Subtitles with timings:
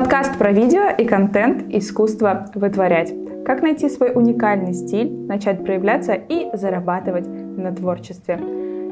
[0.00, 3.12] Подкаст про видео и контент «Искусство вытворять».
[3.44, 8.38] Как найти свой уникальный стиль, начать проявляться и зарабатывать на творчестве.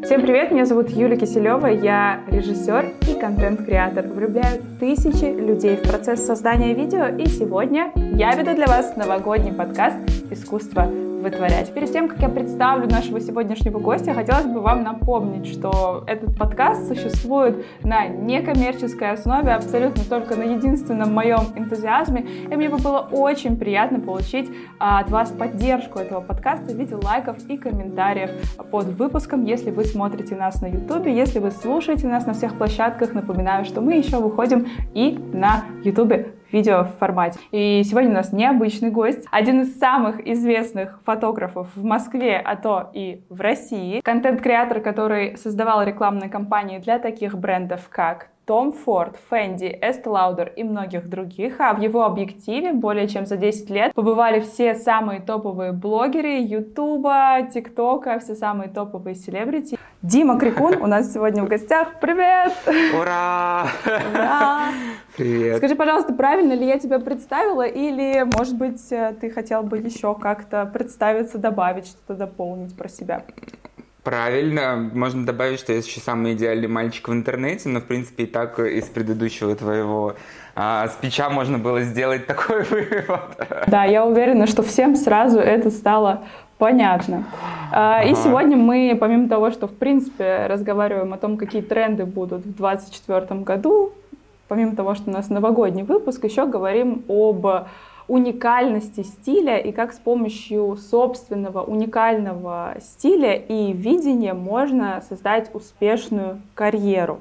[0.05, 4.07] Всем привет, меня зовут Юлия Киселева, я режиссер и контент-креатор.
[4.07, 9.97] Влюбляю тысячи людей в процесс создания видео, и сегодня я веду для вас новогодний подкаст
[10.31, 11.73] «Искусство вытворять.
[11.73, 16.89] Перед тем, как я представлю нашего сегодняшнего гостя, хотелось бы вам напомнить, что этот подкаст
[16.89, 23.57] существует на некоммерческой основе, абсолютно только на единственном моем энтузиазме, и мне бы было очень
[23.57, 24.49] приятно получить
[24.79, 28.31] а, от вас поддержку этого подкаста в виде лайков и комментариев
[28.71, 33.13] под выпуском, если вы смотрите нас на YouTube, если вы слушаете нас на всех площадках,
[33.13, 37.39] напоминаю, что мы еще выходим и на YouTube видео в формате.
[37.51, 42.91] И сегодня у нас необычный гость, один из самых известных фотографов в Москве, а то
[42.93, 44.01] и в России.
[44.01, 50.65] Контент-креатор, который создавал рекламные кампании для таких брендов, как том Форд, Фэнди, Эст Лаудер и
[50.65, 55.73] многих других, а в его объективе более чем за 10 лет побывали все самые топовые
[55.73, 59.79] блогеры Ютуба, ТикТока, все самые топовые селебрити.
[60.01, 62.01] Дима Крикун у нас сегодня в гостях.
[62.01, 62.55] Привет!
[62.99, 63.67] Ура!
[64.15, 64.69] Ура!
[65.15, 65.59] Привет!
[65.59, 70.65] Скажи, пожалуйста, правильно ли я тебя представила, или, может быть, ты хотел бы еще как-то
[70.65, 73.25] представиться, добавить что-то, дополнить про себя?
[74.05, 78.27] Правильно, можно добавить, что я еще самый идеальный мальчик в интернете, но, в принципе, и
[78.27, 80.15] так из предыдущего твоего
[80.55, 83.21] а, спича можно было сделать такой вывод.
[83.67, 86.25] Да, я уверена, что всем сразу это стало
[86.59, 87.25] понятно.
[87.73, 88.09] А, ага.
[88.09, 92.57] И сегодня мы, помимо того, что, в принципе, разговариваем о том, какие тренды будут в
[92.57, 93.93] 2024 году,
[94.49, 97.47] помимо того, что у нас новогодний выпуск, еще говорим об
[98.09, 107.21] уникальности стиля и как с помощью собственного уникального стиля и видения можно создать успешную карьеру.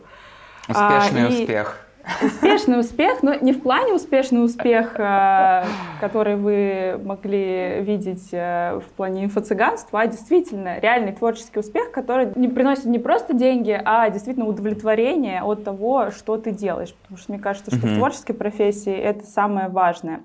[0.70, 1.88] Успешный а, успех.
[2.24, 5.66] Успешный успех, но не в плане успешный успех, а,
[6.00, 12.48] который вы могли видеть а, в плане инфо-цыганства, а действительно реальный творческий успех, который не
[12.48, 16.94] приносит не просто деньги, а действительно удовлетворение от того, что ты делаешь.
[17.02, 17.96] Потому что мне кажется, что mm-hmm.
[17.96, 20.22] в творческой профессии это самое важное.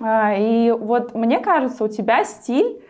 [0.00, 2.82] А, и вот мне кажется, у тебя стиль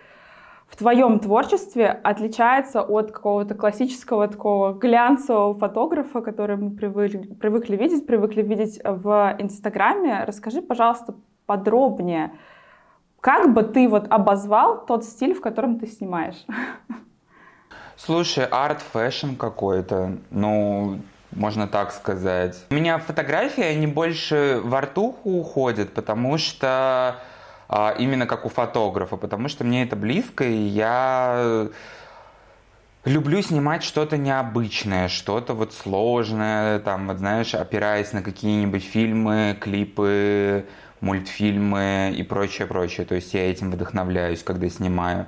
[0.68, 8.06] в твоем творчестве отличается от какого-то классического такого глянцевого фотографа, который мы привыкли, привыкли видеть,
[8.06, 10.24] привыкли видеть в Инстаграме.
[10.24, 11.14] Расскажи, пожалуйста,
[11.46, 12.32] подробнее,
[13.20, 16.44] как бы ты вот обозвал тот стиль, в котором ты снимаешь?
[17.96, 20.18] Слушай, art fashion какой-то.
[20.30, 21.00] Ну,
[21.30, 22.64] можно так сказать.
[22.70, 27.20] У меня фотографии, они больше в артуху уходят, потому что
[27.68, 31.68] а, именно как у фотографа, потому что мне это близко, и я
[33.04, 40.66] люблю снимать что-то необычное, что-то вот сложное, там, вот знаешь, опираясь на какие-нибудь фильмы, клипы,
[41.00, 43.06] мультфильмы и прочее, прочее.
[43.06, 45.26] То есть я этим вдохновляюсь, когда снимаю.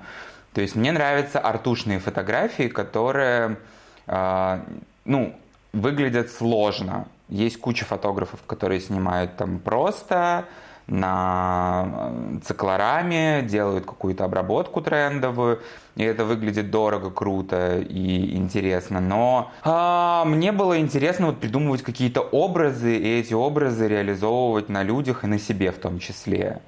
[0.52, 3.58] То есть мне нравятся артушные фотографии, которые,
[4.06, 4.60] э,
[5.04, 5.36] ну,
[5.72, 7.06] выглядят сложно.
[7.28, 10.46] Есть куча фотографов, которые снимают там просто
[10.90, 15.60] на э, циклораме, делают какую-то обработку трендовую,
[15.94, 19.00] и это выглядит дорого, круто и интересно.
[19.00, 25.22] Но а, мне было интересно вот придумывать какие-то образы, и эти образы реализовывать на людях
[25.22, 26.60] и на себе в том числе.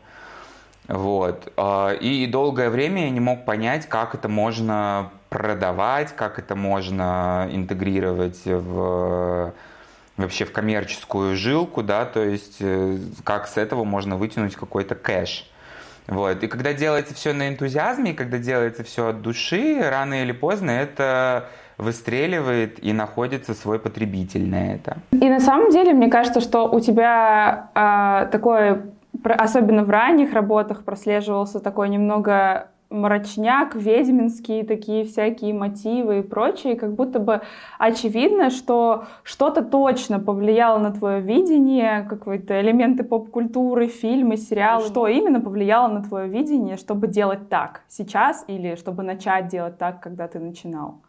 [0.87, 1.53] Вот.
[1.57, 7.49] А, и долгое время я не мог понять, как это можно продавать, как это можно
[7.51, 9.53] интегрировать в
[10.19, 15.51] вообще в коммерческую жилку, да, то есть э, как с этого можно вытянуть какой-то кэш.
[16.07, 16.43] Вот.
[16.43, 20.71] И когда делается все на энтузиазме, и когда делается все от души, рано или поздно
[20.71, 21.49] это
[21.79, 24.99] выстреливает и находится свой потребитель на это.
[25.13, 28.83] И на самом деле, мне кажется, что у тебя э, такое,
[29.25, 36.95] особенно в ранних работах, прослеживался такой немного мрачняк, ведьминские такие всякие мотивы и прочее, как
[36.95, 37.41] будто бы
[37.79, 44.87] очевидно, что что-то точно повлияло на твое видение, какие-то элементы поп-культуры, фильмы, сериалы.
[44.87, 50.01] Что именно повлияло на твое видение, чтобы делать так сейчас или чтобы начать делать так,
[50.01, 51.01] когда ты начинал?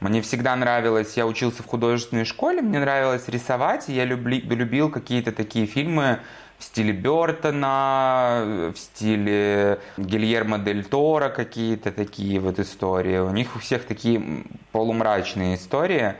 [0.00, 4.90] Мне всегда нравилось, я учился в художественной школе, мне нравилось рисовать, и я любли, любил
[4.90, 6.20] какие-то такие фильмы,
[6.60, 13.18] в стиле Бертона, в стиле Гильермо Дель Торо какие-то такие вот истории.
[13.18, 16.14] У них у всех такие полумрачные истории.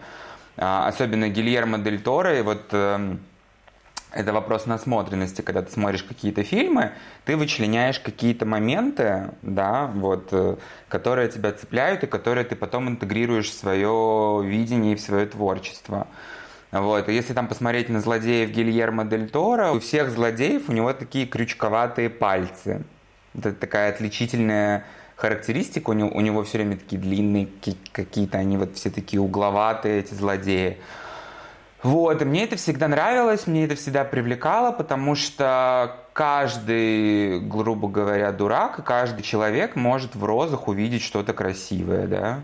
[0.56, 3.20] А, особенно Гильермо Дель Торо, и вот эм,
[4.12, 6.92] это вопрос насмотренности, когда ты смотришь какие-то фильмы,
[7.26, 10.56] ты вычленяешь какие-то моменты, да, вот, э,
[10.88, 16.08] которые тебя цепляют и которые ты потом интегрируешь в свое видение и в свое творчество.
[16.72, 17.08] Вот.
[17.08, 22.10] Если там посмотреть на злодеев Гильермо Дель Торо, у всех злодеев у него такие крючковатые
[22.10, 22.82] пальцы.
[23.36, 24.84] Это такая отличительная
[25.16, 25.90] характеристика.
[25.90, 27.48] У него, у него все время такие длинные
[27.92, 30.78] какие-то, они вот все такие угловатые, эти злодеи.
[31.82, 38.32] Вот, и мне это всегда нравилось, мне это всегда привлекало, потому что каждый, грубо говоря,
[38.32, 42.42] дурак, каждый человек может в розах увидеть что-то красивое, да.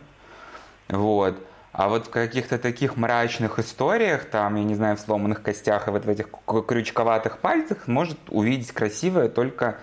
[0.88, 1.36] Вот.
[1.76, 5.90] А вот в каких-то таких мрачных историях, там, я не знаю, в сломанных костях и
[5.90, 9.76] вот в этих крючковатых пальцах может увидеть красивое только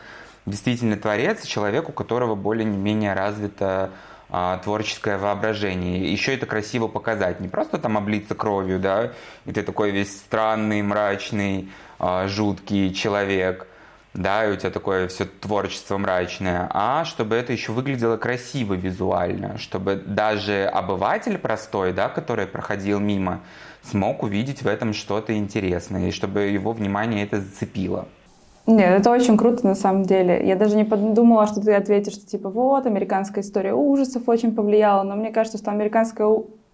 [0.48, 3.92] действительно творец, человек, у которого более-менее развито
[4.32, 6.12] а, творческое воображение.
[6.12, 7.40] Еще это красиво показать.
[7.40, 9.12] Не просто там облиться кровью, да,
[9.46, 13.68] и ты такой весь странный, мрачный, а, жуткий человек–
[14.14, 19.58] да, и у тебя такое все творчество мрачное, а чтобы это еще выглядело красиво визуально,
[19.58, 23.42] чтобы даже обыватель простой, да, который проходил мимо,
[23.82, 28.08] смог увидеть в этом что-то интересное, и чтобы его внимание это зацепило.
[28.66, 30.48] Нет, это очень круто на самом деле.
[30.48, 35.04] Я даже не подумала, что ты ответишь, что типа вот, американская история ужасов очень повлияла,
[35.04, 36.30] но мне кажется, что американская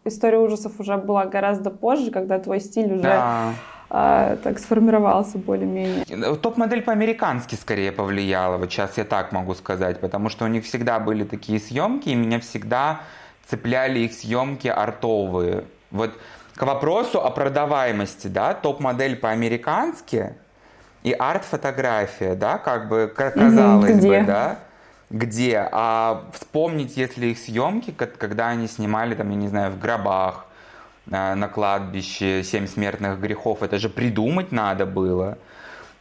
[0.06, 3.53] история ужасов уже была гораздо позже, когда твой стиль уже да
[3.91, 6.06] а, так сформировался более-менее.
[6.36, 11.00] Топ-модель по-американски скорее повлияла, вот сейчас я так могу сказать, потому что у них всегда
[11.00, 13.01] были такие съемки, и меня всегда
[13.47, 15.63] цепляли их съемки артовые.
[15.89, 16.12] Вот
[16.56, 20.35] к вопросу о продаваемости, да, топ-модель по-американски
[21.01, 24.19] и арт-фотография, да, как бы казалось Где?
[24.19, 24.59] бы, да,
[25.09, 30.45] где, а вспомнить, если их съемки, когда они снимали, там, я не знаю, в гробах,
[30.45, 30.48] Э,
[31.09, 35.38] на кладбище «Семь смертных грехов», это же придумать надо было.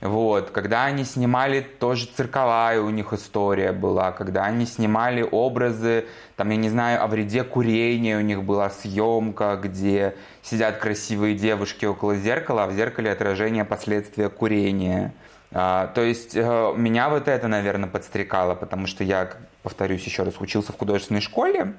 [0.00, 6.06] Вот, когда они снимали, тоже цирковая у них история была, когда они снимали образы,
[6.36, 11.84] там, я не знаю, о вреде курения, у них была съемка, где сидят красивые девушки
[11.84, 15.12] около зеркала, а в зеркале отражение последствия курения.
[15.50, 19.30] А, то есть э, меня вот это, наверное, подстрекало, потому что я,
[19.64, 21.74] повторюсь еще раз, учился в художественной школе,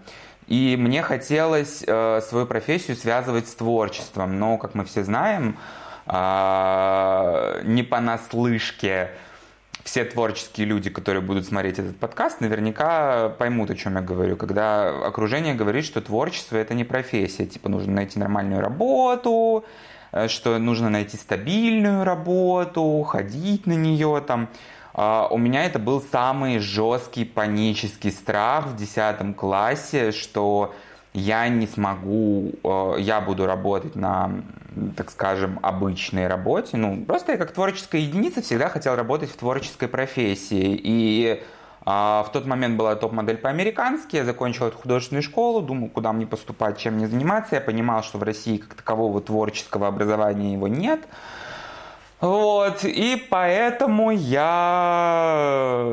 [0.49, 4.39] и мне хотелось э, свою профессию связывать с творчеством.
[4.39, 5.59] Но, как мы все знаем,
[6.07, 9.11] э, не понаслышке
[9.83, 14.37] все творческие люди, которые будут смотреть этот подкаст, наверняка поймут, о чем я говорю.
[14.37, 19.65] Когда окружение говорит, что творчество это не профессия, типа нужно найти нормальную работу,
[20.11, 24.49] э, что нужно найти стабильную работу, ходить на нее там.
[24.93, 30.73] А, у меня это был самый жесткий панический страх в 10 классе, что
[31.13, 34.41] я не смогу, а, я буду работать на,
[34.95, 36.77] так скажем, обычной работе.
[36.77, 40.79] Ну, просто я как творческая единица всегда хотел работать в творческой профессии.
[40.83, 41.43] И
[41.85, 46.27] а, в тот момент была топ-модель по-американски, я закончил эту художественную школу, думал, куда мне
[46.27, 47.55] поступать, чем мне заниматься.
[47.55, 51.07] Я понимал, что в России как такового творческого образования его нет.
[52.21, 55.85] Вот, и поэтому я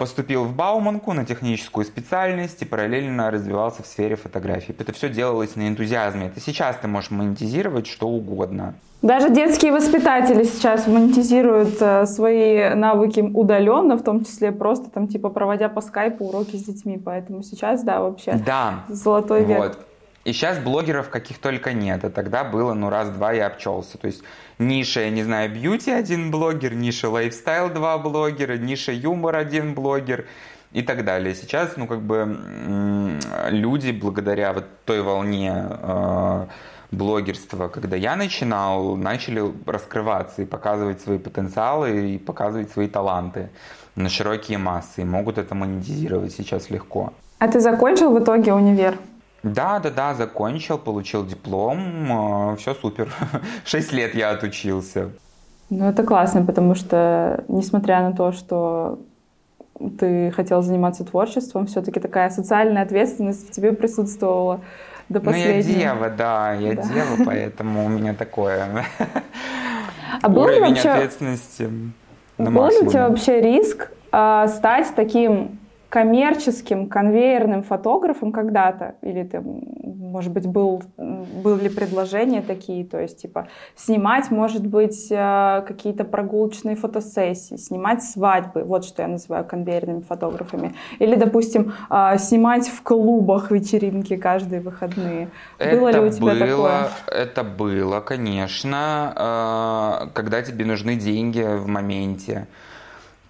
[0.00, 4.74] поступил в Бауманку на техническую специальность и параллельно развивался в сфере фотографии.
[4.78, 6.28] Это все делалось на энтузиазме.
[6.28, 8.74] Это сейчас ты можешь монетизировать что угодно.
[9.02, 15.28] Даже детские воспитатели сейчас монетизируют э, свои навыки удаленно, в том числе просто там типа
[15.28, 16.98] проводя по скайпу уроки с детьми.
[17.02, 18.84] Поэтому сейчас, да, вообще да.
[18.88, 19.58] золотой век.
[19.58, 19.86] Вот.
[20.24, 23.96] И сейчас блогеров каких только нет, а тогда было, ну, раз-два я обчелся.
[23.96, 24.22] То есть
[24.58, 30.26] ниша, я не знаю, бьюти один блогер, ниша лайфстайл два блогера, ниша юмор один блогер
[30.72, 31.34] и так далее.
[31.34, 33.18] Сейчас, ну, как бы
[33.48, 36.46] люди благодаря вот той волне э,
[36.90, 43.48] блогерства, когда я начинал, начали раскрываться и показывать свои потенциалы и показывать свои таланты
[43.96, 47.12] на широкие массы и могут это монетизировать сейчас легко.
[47.38, 48.98] А ты закончил в итоге универ?
[49.42, 53.12] Да, да, да, закончил, получил диплом, э, все супер.
[53.64, 55.10] Шесть лет я отучился.
[55.70, 58.98] Ну, это классно, потому что, несмотря на то, что
[59.98, 64.60] ты хотел заниматься творчеством, все-таки такая социальная ответственность в тебе присутствовала
[65.08, 65.52] до последнего.
[65.52, 66.82] Ну, я дева, да, я да.
[66.82, 68.84] дева, поэтому у меня такое
[70.22, 71.70] а был уровень вообще, ответственности.
[72.36, 75.58] Был ли у тебя вообще риск э, стать таким
[75.90, 78.94] коммерческим конвейерным фотографом когда-то?
[79.02, 85.64] Или ты, может быть, был, были предложения такие, то есть, типа, снимать, может быть, э,
[85.66, 90.74] какие-то прогулочные фотосессии, снимать свадьбы, вот что я называю конвейерными фотографами.
[91.00, 95.28] Или, допустим, э, снимать в клубах вечеринки каждые выходные.
[95.58, 96.88] Это было ли у тебя было, такое?
[97.08, 102.46] Это было, конечно, э, когда тебе нужны деньги в моменте.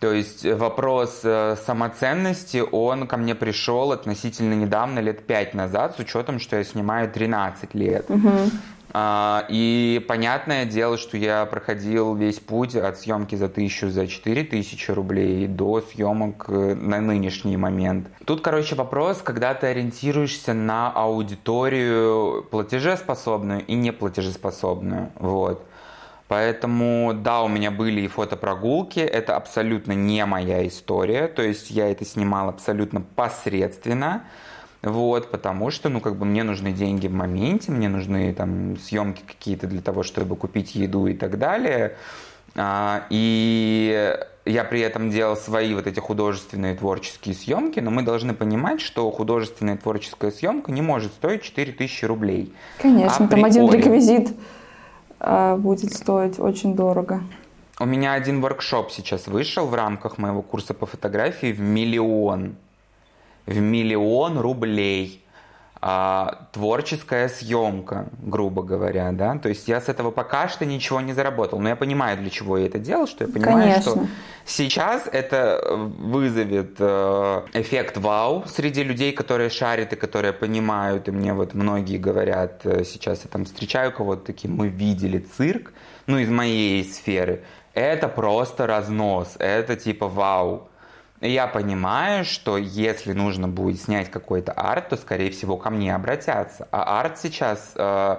[0.01, 6.01] То есть вопрос э, самоценности, он ко мне пришел относительно недавно, лет пять назад, с
[6.01, 8.07] учетом, что я снимаю 13 лет.
[8.09, 8.51] Угу.
[9.49, 14.91] И понятное дело, что я проходил весь путь от съемки за тысячу, за четыре тысячи
[14.91, 18.09] рублей до съемок э, на нынешний момент.
[18.25, 25.13] Тут, короче, вопрос, когда ты ориентируешься на аудиторию платежеспособную и неплатежеспособную.
[25.17, 25.65] Вот.
[26.31, 31.91] Поэтому, да, у меня были и фотопрогулки, это абсолютно не моя история, то есть я
[31.91, 34.23] это снимал абсолютно посредственно.
[34.81, 39.23] Вот, потому что, ну, как бы мне нужны деньги в моменте, мне нужны там съемки
[39.27, 41.97] какие-то для того, чтобы купить еду и так далее.
[42.55, 48.35] А, и я при этом делал свои вот эти художественные творческие съемки, но мы должны
[48.35, 52.55] понимать, что художественная творческая съемка не может стоить 4000 рублей.
[52.79, 54.60] Конечно, там один реквизит а,
[55.21, 57.23] будет стоить очень дорого.
[57.79, 62.57] У меня один воркшоп сейчас вышел в рамках моего курса по фотографии в миллион
[63.47, 65.20] в миллион рублей
[65.83, 71.15] а, творческая съемка, грубо говоря, да, то есть я с этого пока что ничего не
[71.15, 73.93] заработал, но я понимаю, для чего я это делал, что я понимаю, Конечно.
[73.93, 74.07] что
[74.45, 75.63] сейчас это
[75.99, 81.97] вызовет э, эффект вау среди людей, которые шарят и которые понимают, и мне вот многие
[81.97, 85.73] говорят, э, сейчас я там встречаю кого-то такие, мы видели цирк,
[86.07, 90.69] ну из моей сферы, это просто разнос, это типа вау,
[91.21, 96.67] я понимаю, что если нужно будет снять какой-то арт, то, скорее всего, ко мне обратятся.
[96.71, 98.17] А арт сейчас, э,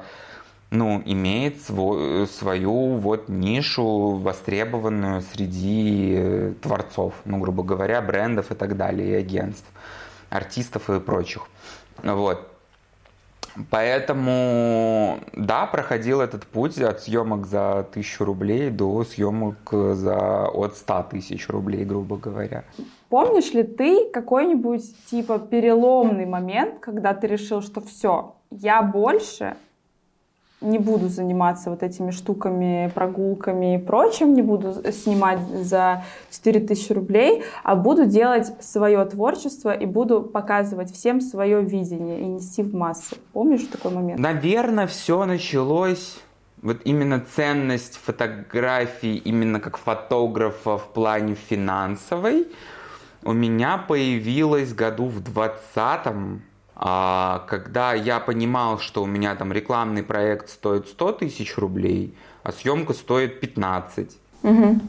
[0.69, 8.55] ну, имеет свой, свою вот нишу, востребованную среди э, творцов, ну, грубо говоря, брендов и
[8.55, 9.67] так далее, и агентств,
[10.29, 11.47] артистов и прочих.
[12.03, 12.47] Вот.
[13.69, 21.07] Поэтому, да, проходил этот путь от съемок за тысячу рублей до съемок за от 100
[21.11, 22.63] тысяч рублей, грубо говоря.
[23.09, 29.55] Помнишь ли ты какой-нибудь типа переломный момент, когда ты решил, что все, я больше
[30.61, 37.43] не буду заниматься вот этими штуками, прогулками и прочим, не буду снимать за 4000 рублей,
[37.63, 43.15] а буду делать свое творчество и буду показывать всем свое видение и нести в массы.
[43.33, 44.19] Помнишь такой момент?
[44.19, 46.19] Наверное, все началось
[46.61, 52.47] вот именно ценность фотографий именно как фотографа в плане финансовой
[53.23, 56.41] у меня появилась году в двадцатом
[56.83, 62.51] а, когда я понимал, что у меня там рекламный проект стоит 100 тысяч рублей, а
[62.51, 64.17] съемка стоит 15.
[64.41, 64.79] Угу.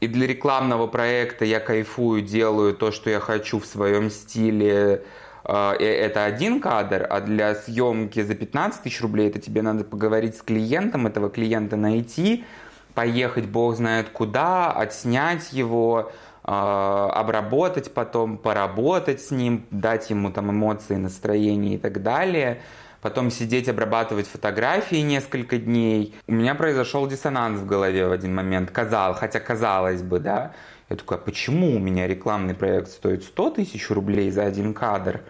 [0.00, 5.04] И для рекламного проекта я кайфую, делаю то, что я хочу в своем стиле.
[5.44, 10.38] А, это один кадр, а для съемки за 15 тысяч рублей это тебе надо поговорить
[10.38, 12.46] с клиентом, этого клиента найти,
[12.94, 16.12] поехать бог знает куда, отснять его,
[16.46, 22.60] обработать потом, поработать с ним, дать ему там эмоции, настроение и так далее.
[23.02, 26.14] Потом сидеть, обрабатывать фотографии несколько дней.
[26.26, 28.70] У меня произошел диссонанс в голове в один момент.
[28.70, 30.52] Казал, хотя казалось бы, да.
[30.88, 35.22] Я такой, а почему у меня рекламный проект стоит 100 тысяч рублей за один кадр,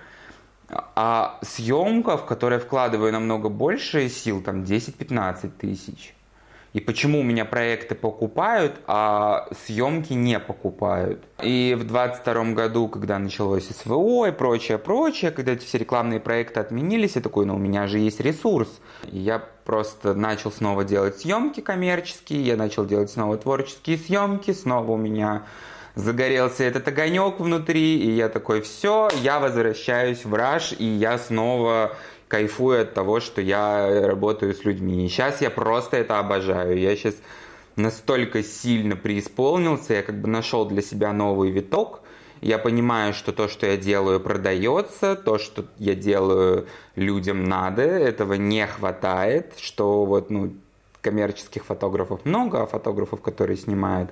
[0.69, 6.15] а съемка, в которой вкладываю намного больше сил, там 10-15 тысяч.
[6.77, 11.25] И почему у меня проекты покупают, а съемки не покупают.
[11.43, 16.61] И в 22 году, когда началось СВО и прочее, прочее, когда эти все рекламные проекты
[16.61, 18.69] отменились, я такой, ну у меня же есть ресурс.
[19.11, 24.93] И я просто начал снова делать съемки коммерческие, я начал делать снова творческие съемки, снова
[24.93, 25.47] у меня
[25.95, 31.97] загорелся этот огонек внутри, и я такой, все, я возвращаюсь в раш, и я снова
[32.29, 35.05] кайфую от того, что я работаю с людьми.
[35.05, 36.79] И сейчас я просто это обожаю.
[36.79, 37.15] Я сейчас
[37.77, 42.01] настолько сильно преисполнился, я как бы нашел для себя новый виток.
[42.43, 48.35] Я понимаю, что то, что я делаю, продается, то, что я делаю, людям надо, этого
[48.35, 50.53] не хватает, что вот, ну,
[51.01, 54.11] коммерческих фотографов много, а фотографов, которые снимают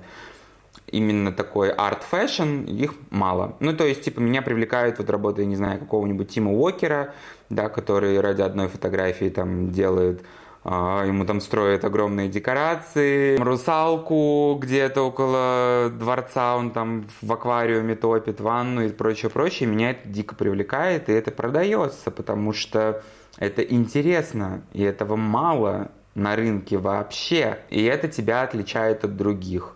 [0.97, 3.55] именно такой art fashion, их мало.
[3.59, 7.13] Ну, то есть, типа, меня привлекают вот работы, не знаю, какого-нибудь Тима Уокера,
[7.49, 10.23] да, который ради одной фотографии там делает
[10.67, 18.41] а, Ему там строят огромные декорации, русалку где-то около дворца, он там в аквариуме топит,
[18.41, 19.69] ванну и прочее, прочее.
[19.69, 23.03] Меня это дико привлекает, и это продается, потому что
[23.37, 29.75] это интересно, и этого мало на рынке вообще, и это тебя отличает от других.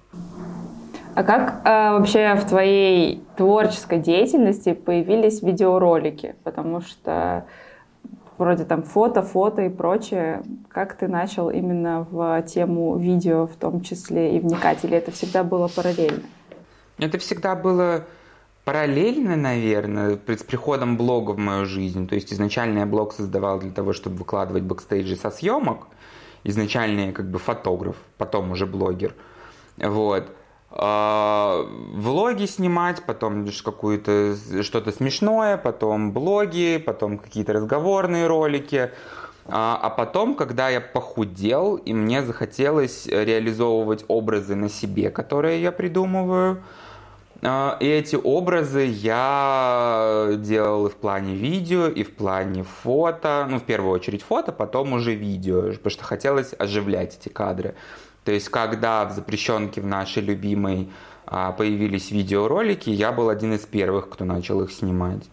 [1.15, 6.35] А как э, вообще в твоей творческой деятельности появились видеоролики?
[6.43, 7.45] Потому что
[8.37, 10.43] вроде там фото, фото и прочее.
[10.69, 14.83] Как ты начал именно в тему видео в том числе и вникать?
[14.85, 16.23] Или это всегда было параллельно?
[16.97, 18.05] Это всегда было
[18.63, 22.07] параллельно, наверное, с приходом блога в мою жизнь.
[22.07, 25.87] То есть изначально я блог создавал для того, чтобы выкладывать бэкстейджи со съемок.
[26.43, 29.13] Изначально я как бы фотограф, потом уже блогер.
[29.77, 30.29] Вот.
[30.71, 38.91] А, влоги снимать, потом какую-то что-то смешное, потом блоги, потом какие-то разговорные ролики.
[39.45, 45.71] А, а потом, когда я похудел, и мне захотелось реализовывать образы на себе, которые я
[45.71, 46.61] придумываю,
[47.41, 53.47] а, и эти образы я делал и в плане видео, и в плане фото.
[53.49, 57.75] Ну, в первую очередь фото, потом уже видео, потому что хотелось оживлять эти кадры.
[58.29, 60.91] То есть, когда в запрещенке в нашей любимой
[61.25, 65.23] а, появились видеоролики, я был один из первых, кто начал их снимать.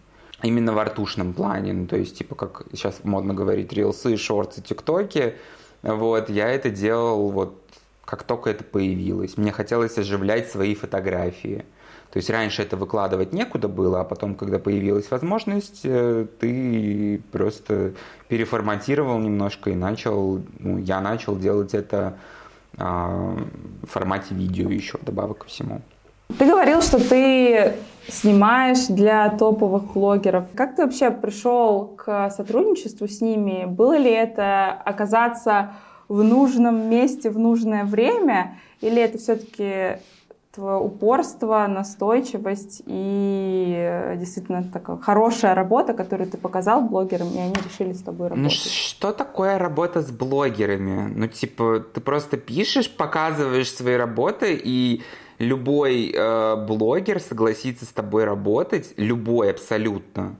[0.41, 5.35] Именно в артушном плане, ну, то есть, типа, как сейчас модно говорить, рилсы, шорты, тиктоки.
[5.83, 7.61] Вот, я это делал вот
[8.03, 9.37] как только это появилось.
[9.37, 11.65] Мне хотелось оживлять свои фотографии.
[12.09, 17.93] То есть раньше это выкладывать некуда было, а потом, когда появилась возможность, э, ты просто
[18.27, 22.17] переформатировал немножко и начал, ну, я начал делать это
[22.77, 25.81] в формате видео еще, добавок ко всему.
[26.37, 27.73] Ты говорил, что ты
[28.07, 30.45] снимаешь для топовых блогеров.
[30.55, 33.65] Как ты вообще пришел к сотрудничеству с ними?
[33.65, 35.71] Было ли это оказаться
[36.07, 38.57] в нужном месте в нужное время?
[38.81, 39.99] Или это все-таки
[40.57, 47.93] упорство, настойчивость и э, действительно такая хорошая работа, которую ты показал блогерам, и они решили
[47.93, 48.61] с тобой ну, работать.
[48.65, 51.13] Ну, что такое работа с блогерами?
[51.15, 55.03] Ну, типа, ты просто пишешь, показываешь свои работы, и
[55.39, 60.35] любой э, блогер согласится с тобой работать, любой абсолютно.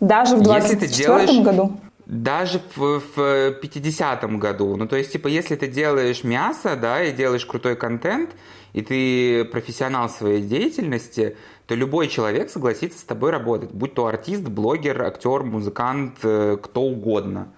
[0.00, 1.72] Даже в 24 году?
[2.06, 3.18] Даже в, в
[3.62, 4.76] 50-м году.
[4.76, 8.30] Ну, то есть, типа, если ты делаешь мясо, да, и делаешь крутой контент,
[8.72, 11.36] и ты профессионал своей деятельности,
[11.66, 16.82] то любой человек согласится с тобой работать, будь то артист, блогер, актер, музыкант, э, кто
[16.82, 17.48] угодно.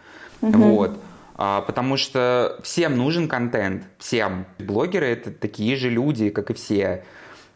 [0.41, 0.53] Угу.
[0.53, 0.99] Вот.
[1.37, 4.47] А, потому что всем нужен контент, всем.
[4.59, 7.05] Блогеры это такие же люди, как и все.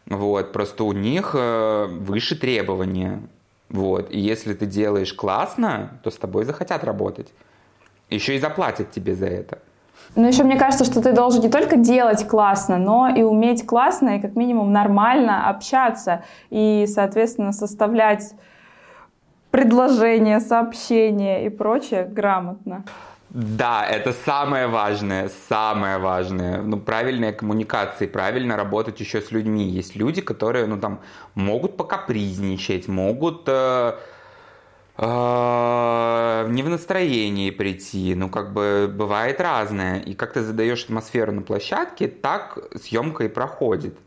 [0.05, 3.21] Вот, просто у них э, выше требования.
[3.69, 4.11] Вот.
[4.11, 7.27] И если ты делаешь классно, то с тобой захотят работать.
[8.09, 9.59] Еще и заплатят тебе за это.
[10.15, 14.17] Ну, еще мне кажется, что ты должен не только делать классно, но и уметь классно
[14.17, 18.33] и как минимум нормально общаться и, соответственно, составлять
[19.51, 22.83] предложения, сообщения и прочее грамотно.
[23.29, 26.63] Да, это самое важное, самое важное.
[26.63, 29.69] Ну, правильная коммуникация, правильно работать еще с людьми.
[29.69, 30.99] Есть люди, которые, ну, там,
[31.35, 33.93] могут покапризничать, могут э,
[35.01, 38.15] не в настроении прийти.
[38.15, 39.99] Ну, как бы бывает разное.
[40.01, 43.97] И как ты задаешь атмосферу на площадке, так съемка и проходит.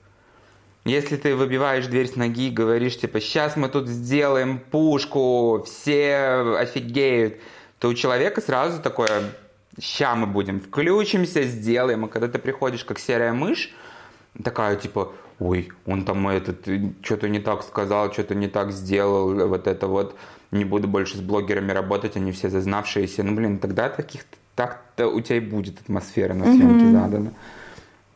[0.85, 6.57] Если ты выбиваешь дверь с ноги и говоришь, типа, сейчас мы тут сделаем пушку, все
[6.59, 7.37] офигеют,
[7.79, 9.33] то у человека сразу такое,
[9.81, 12.05] ща мы будем, включимся, сделаем.
[12.05, 13.73] А когда ты приходишь как серая мышь,
[14.43, 16.67] такая типа, ой, он там этот
[17.03, 20.17] что-то не так сказал, что-то не так сделал, вот это вот,
[20.53, 23.23] не буду больше с блогерами работать, они все зазнавшиеся.
[23.23, 26.93] Ну, блин, тогда таких так-то у тебя и будет атмосфера на съемке mm-hmm.
[26.93, 27.33] задана.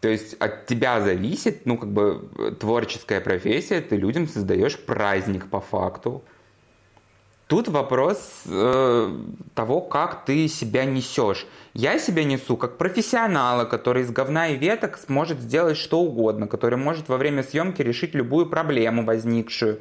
[0.00, 2.28] То есть от тебя зависит, ну, как бы
[2.60, 6.22] творческая профессия, ты людям создаешь праздник по факту.
[7.46, 9.16] Тут вопрос э,
[9.54, 11.46] того, как ты себя несешь.
[11.74, 16.76] Я себя несу как профессионала, который из говна и веток сможет сделать что угодно, который
[16.76, 19.80] может во время съемки решить любую проблему возникшую,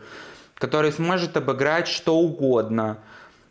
[0.56, 2.98] который сможет обыграть что угодно.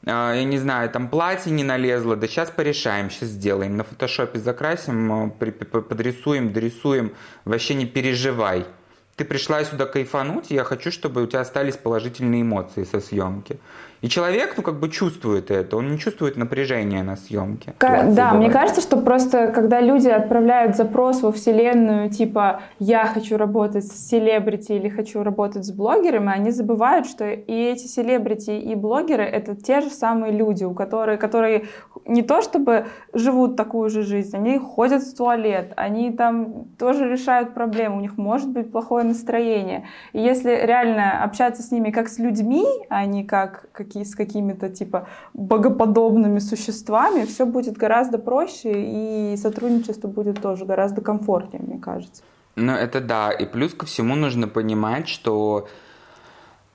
[0.05, 3.77] Э, я не знаю, там платье не налезло, да сейчас порешаем, сейчас сделаем.
[3.77, 7.15] На фотошопе закрасим, э, подрисуем, дорисуем,
[7.45, 8.67] вообще не переживай.
[9.17, 13.61] Ты пришла сюда кайфануть, и я хочу, чтобы у тебя остались положительные эмоции со съемки.
[14.05, 17.73] И человек, ну, как бы чувствует это, он не чувствует напряжения на съемке.
[17.79, 23.39] К- да, мне кажется, что просто, когда люди отправляют запрос во вселенную, типа, я хочу
[23.39, 28.75] работать с селебрити или хочу работать с блогерами, они забывают, что и эти селебрити, и
[28.75, 31.65] блогеры— это те же самые люди, у которых, которые
[32.05, 37.55] не то чтобы живут такую же жизнь, они ходят в туалет, они там тоже решают
[37.55, 39.87] проблемы, у них может быть плохое настроение.
[40.13, 44.69] И если реально общаться с ними как с людьми, а не как какие, с какими-то
[44.69, 52.23] типа богоподобными существами, все будет гораздо проще, и сотрудничество будет тоже гораздо комфортнее, мне кажется.
[52.57, 53.31] Ну, это да.
[53.33, 55.69] И плюс ко всему нужно понимать, что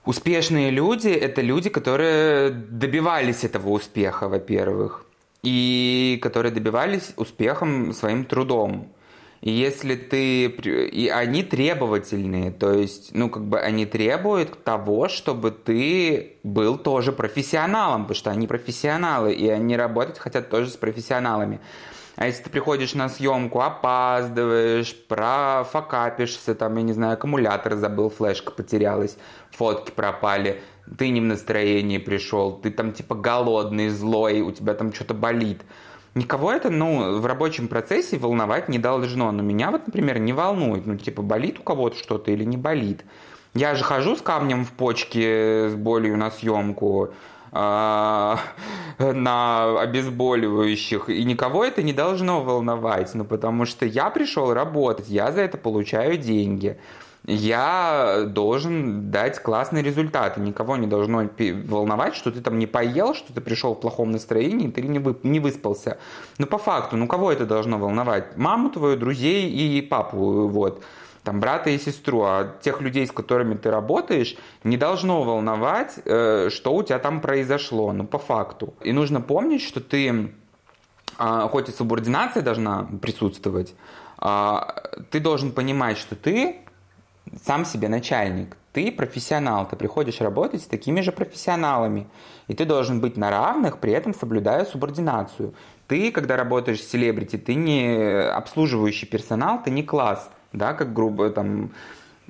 [0.05, 5.05] успешные люди— это люди, которые добивались этого успеха, во-первых,
[5.43, 8.87] и которые добивались успехом своим трудом.
[9.41, 10.45] И если ты...
[10.47, 17.13] И они требовательные, то есть, ну, как бы они требуют того, чтобы ты был тоже
[17.13, 21.61] профессионалом, потому что они профессионалы, и они работать хотят тоже с профессионалами.
[22.17, 28.51] А если ты приходишь на съемку, опаздываешь, профокапишься, там, я не знаю, аккумулятор забыл, флешка
[28.51, 29.15] потерялась,
[29.51, 30.61] фотки пропали,
[30.97, 35.61] ты не в настроении пришел, ты там типа голодный, злой, у тебя там что-то болит–
[36.15, 39.31] Никого это, ну, в рабочем процессе волновать не должно.
[39.31, 40.85] Но меня вот, например, не волнует.
[40.85, 43.05] Ну, типа, болит у кого-то что-то или не болит.
[43.53, 47.13] Я же хожу с камнем в почке, с болью на съемку,
[47.51, 48.39] а,
[48.99, 55.31] на обезболивающих, и никого это не должно волновать, ну, потому что я пришел работать, я
[55.31, 56.77] за это получаю деньги
[57.25, 60.37] я должен дать классный результат.
[60.37, 61.29] И никого не должно
[61.65, 65.15] волновать, что ты там не поел, что ты пришел в плохом настроении, ты не, вы,
[65.23, 65.97] не выспался.
[66.37, 68.37] Но по факту, ну кого это должно волновать?
[68.37, 70.83] Маму твою, друзей и папу, вот
[71.23, 76.49] там брата и сестру, а тех людей, с которыми ты работаешь, не должно волновать, э,
[76.49, 78.73] что у тебя там произошло, ну по факту.
[78.81, 80.33] И нужно помнить, что ты,
[81.19, 83.75] э, хоть и субординация должна присутствовать,
[84.21, 84.57] э,
[85.11, 86.61] ты должен понимать, что ты
[87.45, 88.55] сам себе начальник.
[88.71, 92.07] Ты профессионал, ты приходишь работать с такими же профессионалами.
[92.47, 95.53] И ты должен быть на равных, при этом соблюдая субординацию.
[95.87, 101.29] Ты, когда работаешь с селебрити, ты не обслуживающий персонал, ты не класс, да, как грубо
[101.29, 101.71] там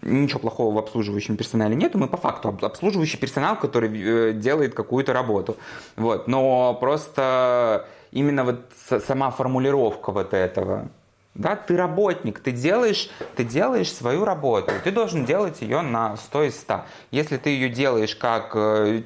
[0.02, 5.14] ничего плохого в обслуживающем персонале нету, мы по факту обслуживающий персонал, который э, делает какую-то
[5.14, 5.58] работу.
[5.98, 6.28] Вот.
[6.28, 8.72] Но просто именно вот
[9.08, 10.90] сама формулировка вот этого,
[11.36, 16.44] да, ты работник, ты делаешь, ты делаешь свою работу, ты должен делать ее на 100
[16.44, 16.82] из 100.
[17.12, 19.02] Если ты ее делаешь как э,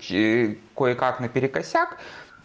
[0.75, 1.97] кое-как наперекосяк,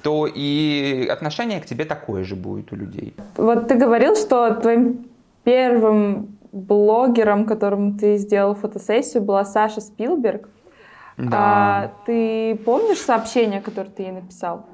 [0.02, 3.16] то и отношение к тебе такое же будет у людей.
[3.36, 5.08] Вот ты говорил, что твоим
[5.44, 10.48] первым блогером, которому ты сделал фотосессию, была Саша Спилберг.
[11.16, 11.36] Да.
[11.36, 14.66] А, ты помнишь сообщение, которое ты ей написал?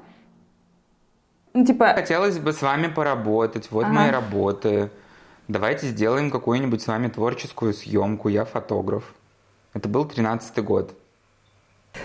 [1.55, 1.93] Ну, типа...
[1.95, 3.93] Хотелось бы с вами поработать, вот ага.
[3.93, 4.91] мои работы
[5.47, 9.03] давайте сделаем какую-нибудь с вами творческую съемку, я фотограф.
[9.73, 10.93] Это был тринадцатый год.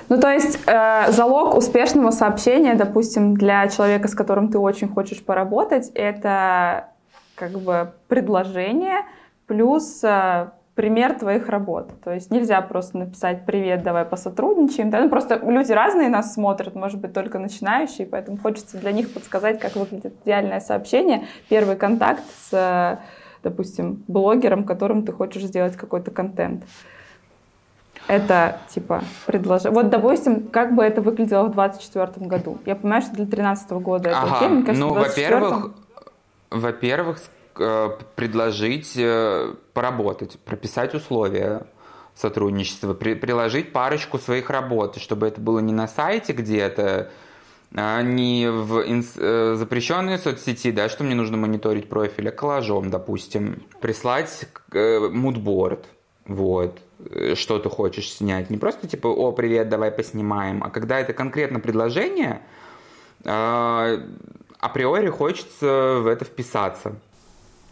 [0.09, 5.23] Ну, то есть э, залог успешного сообщения, допустим, для человека, с которым ты очень хочешь
[5.23, 6.91] поработать, это
[7.35, 9.05] как бы предложение
[9.47, 10.51] плюс э,
[10.81, 11.91] пример твоих работ.
[12.03, 14.89] То есть нельзя просто написать «Привет, давай посотрудничаем».
[14.89, 15.03] Да?
[15.03, 19.61] Ну, просто люди разные нас смотрят, может быть, только начинающие, поэтому хочется для них подсказать,
[19.61, 22.99] как выглядит идеальное сообщение, первый контакт с
[23.43, 26.65] допустим, блогером, которым ты хочешь сделать какой-то контент.
[28.07, 29.75] Это типа предложение.
[29.75, 32.59] Вот, допустим, как бы это выглядело в 2024 году.
[32.65, 34.37] Я понимаю, что для 2013 года это ага.
[34.37, 34.49] окей.
[34.49, 35.71] Мне кажется, ну, во-первых,
[36.51, 37.19] во-первых,
[38.17, 41.67] предложить э, поработать, прописать условия
[42.15, 47.11] сотрудничества, при, приложить парочку своих работ, чтобы это было не на сайте где-то,
[47.75, 49.13] а не в инс...
[49.17, 55.87] Э, запрещенные соцсети, да, что мне нужно мониторить профиль, а коллажом, допустим, прислать мудборд,
[56.27, 56.79] вот,
[57.11, 58.51] э, что ты хочешь снять.
[58.51, 62.43] Не просто типа, о, привет, давай поснимаем, а когда это конкретно предложение,
[63.25, 63.99] э,
[64.59, 66.97] априори хочется в это вписаться.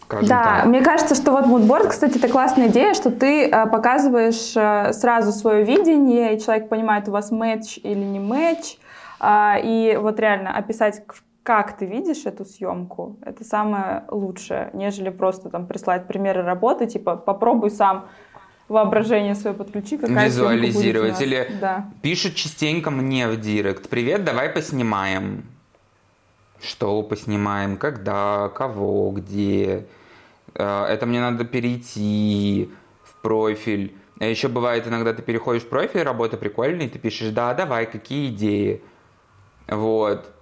[0.08, 0.66] Да, так.
[0.66, 5.32] мне кажется, что вот мудборд, кстати, это классная идея, что ты э, показываешь э, сразу
[5.32, 8.78] свое видение, и человек понимает, у вас матч или не матч,
[9.20, 11.02] и вот реально описать,
[11.42, 17.16] как ты видишь эту съемку, это самое лучшее, нежели просто там прислать примеры работы, типа
[17.16, 18.06] попробуй сам
[18.68, 21.20] воображение свое подключи, какая Визуализировать.
[21.20, 21.86] Или да.
[22.02, 25.44] пишут частенько мне в директ, привет, давай поснимаем.
[26.60, 29.86] Что поснимаем, когда, кого, где.
[30.54, 32.70] Э, это мне надо перейти
[33.04, 33.94] в профиль.
[34.18, 37.86] А еще бывает иногда ты переходишь в профиль, работа прикольная, и ты пишешь, да, давай,
[37.86, 38.82] какие идеи.
[39.68, 40.32] Вот.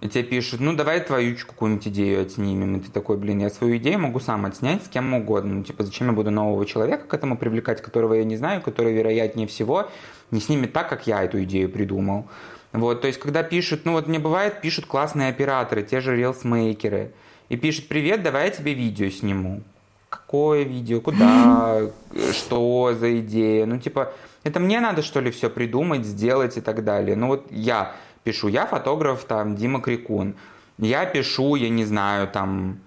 [0.00, 2.76] И тебе пишут, ну давай твою какую-нибудь идею отснимем.
[2.76, 5.54] И ты такой, блин, я свою идею могу сам отснять с кем угодно.
[5.54, 8.92] Ну типа, зачем я буду нового человека к этому привлекать, которого я не знаю, который,
[8.92, 9.88] вероятнее всего,
[10.30, 12.26] не снимет так, как я эту идею придумал.
[12.72, 17.12] Вот, то есть, когда пишут, ну вот мне бывает, пишут классные операторы, те же рилсмейкеры,
[17.48, 19.62] и пишут, привет, давай я тебе видео сниму.
[20.08, 21.82] Какое видео, куда,
[22.32, 24.12] что за идея, ну типа,
[24.44, 27.16] это мне надо что ли все придумать, сделать и так далее.
[27.16, 30.36] Ну вот я пишу, я фотограф, там, Дима Крикун.
[30.78, 32.80] Я пишу, я не знаю, там,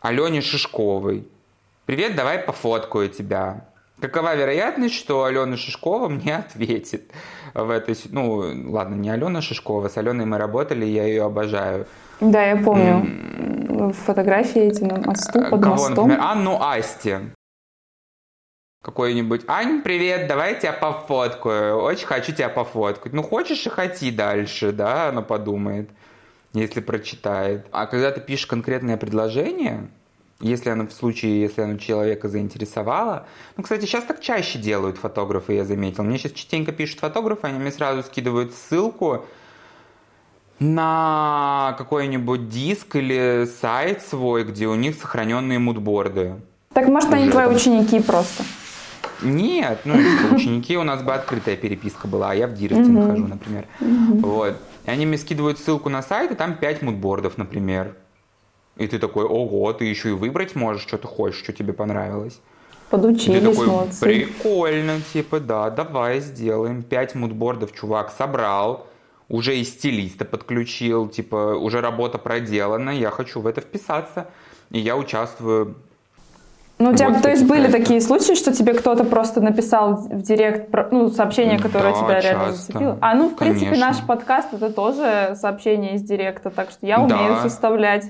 [0.00, 1.26] Алене Шишковой.
[1.86, 3.64] Привет, давай пофоткаю тебя.
[4.00, 7.10] Какова вероятность, что Алена Шишкова мне ответит
[7.54, 7.96] в этой...
[8.10, 11.86] Ну, ладно, не Алена Шишкова, с Аленой мы работали, я ее обожаю.
[12.20, 13.92] Да, я помню.
[13.92, 16.08] фотографии эти на мосту, под Кого, мостом.
[16.08, 16.20] например?
[16.20, 17.16] Анну Асти.
[18.82, 21.78] Какой-нибудь, Ань, привет, давай я тебя пофоткаю.
[21.78, 23.14] Очень хочу тебя пофоткать.
[23.14, 25.90] Ну, хочешь и хоти дальше, да, она подумает,
[26.52, 27.66] если прочитает.
[27.72, 29.88] А когда ты пишешь конкретное предложение,
[30.40, 33.26] если оно в случае, если оно человека заинтересовало.
[33.56, 36.04] Ну, кстати, сейчас так чаще делают фотографы, я заметил.
[36.04, 39.24] Мне сейчас частенько пишут фотографы, они мне сразу скидывают ссылку
[40.58, 46.34] на какой-нибудь диск или сайт свой, где у них сохраненные мудборды.
[46.72, 48.44] Так может они твои ученики просто?
[49.22, 53.26] Нет, ну, типа, ученики у нас бы открытая переписка была, а я в директе нахожу,
[53.26, 53.66] например.
[53.80, 54.56] Вот.
[54.84, 57.94] И они мне скидывают ссылку на сайт, и там 5 мудбордов, например.
[58.76, 62.34] И ты такой, ого, ты еще и выбрать можешь, что ты хочешь, что тебе понравилось.
[62.34, 64.04] И ты Подучились, такой, молодцы.
[64.04, 66.82] прикольно, типа, да, давай сделаем.
[66.82, 68.86] Пять мудбордов чувак собрал,
[69.28, 74.26] уже и стилиста подключил, типа, уже работа проделана, я хочу в это вписаться.
[74.70, 75.76] И я участвую
[76.78, 77.80] Ну, у тебя, Вот то есть были проектов.
[77.82, 82.44] такие случаи, что тебе кто-то просто написал в директ ну, сообщение, которое Да, тебя реально
[82.48, 82.60] часто.
[82.60, 82.98] зацепило?
[83.00, 83.86] А, ну, в принципе, Конечно.
[83.86, 87.04] наш подкаст это тоже сообщение из директа, так что я Да.
[87.16, 88.04] умею составлять,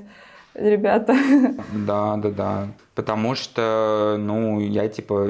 [0.56, 1.14] ребята.
[1.86, 2.66] Да, да, да.
[2.94, 5.28] Потому что, ну, я типа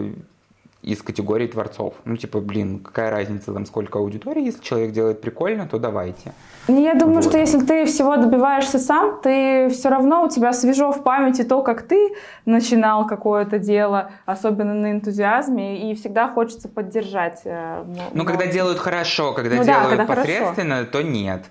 [0.82, 1.94] из категории творцов.
[2.04, 6.32] Ну, типа, блин, какая разница там, сколько аудитории, если человек делает прикольно, то давайте.
[6.68, 7.24] Ну, Я думаю, Вот.
[7.24, 11.62] что если ты всего добиваешься сам, ты все равно у тебя свежо в памяти то,
[11.62, 17.40] как ты начинал какое-то дело, особенно на энтузиазме, и всегда хочется поддержать.
[17.44, 18.52] э, м- Ну, когда молодых.
[18.52, 20.20] делают хорошо, когда Ну да, делают когда хорошо.
[20.22, 21.46] посредственно, то нет.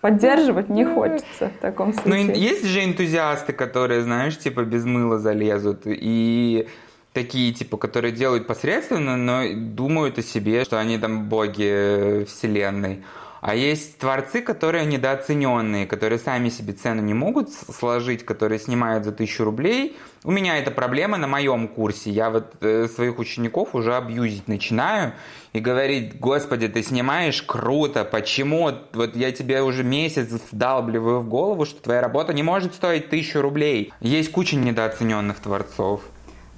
[0.00, 2.34] Поддерживать не хочется в таком Ну, случае.
[2.34, 6.68] и есть же энтузиасты, которые, знаешь, типа без мыла залезут, и
[7.12, 13.02] такие, типа, которые делают посредственно, но думают о себе, что они там боги вселенной.
[13.40, 19.12] А есть творцы, которые недооцененные, которые сами себе цену не могут сложить, которые снимают за
[19.12, 19.96] тысячу рублей.
[20.24, 22.10] У меня эта проблема на моем курсе.
[22.10, 25.12] Я вот э, своих учеников уже абьюзить начинаю
[25.52, 28.70] и говорить, господи, ты снимаешь круто, почему?
[28.92, 33.40] Вот я тебе уже месяц вдалбливаю в голову, что твоя работа не может стоить тысячу
[33.40, 33.92] рублей.
[34.00, 36.02] Есть куча недооцененных творцов.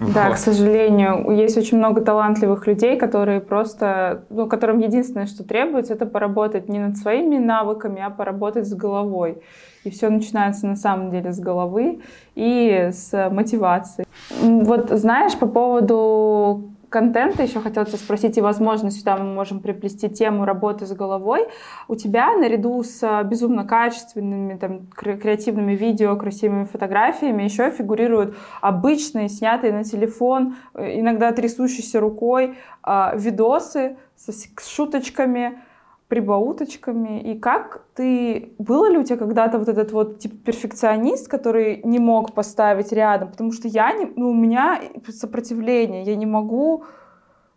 [0.00, 0.34] Да, Вот.
[0.34, 6.06] к сожалению, есть очень много талантливых людей, которые просто, ну, которым единственное, что требуется, это
[6.06, 9.42] поработать не над своими навыками, а поработать с головой.
[9.84, 12.00] И все начинается на самом деле с головы
[12.34, 14.04] и с мотивации.
[14.40, 20.10] Вот знаешь, по поводу контента еще хотела тебя спросить, и, возможно, сюда мы можем приплести
[20.10, 21.46] тему работы с головой.
[21.88, 28.36] У тебя наряду с а, безумно качественными, там, кре- креативными видео, красивыми фотографиями еще фигурируют
[28.60, 35.60] обычные, снятые на телефон, э, иногда трясущейся рукой, а, видосы со с шуточками,
[36.10, 37.20] прибауточками.
[37.22, 38.52] И как ты...
[38.58, 43.30] Было ли у тебя когда-то вот этот вот типа перфекционист, который не мог поставить рядом?
[43.30, 44.06] Потому что я не...
[44.16, 46.02] Ну, у меня сопротивление.
[46.02, 46.84] Я не могу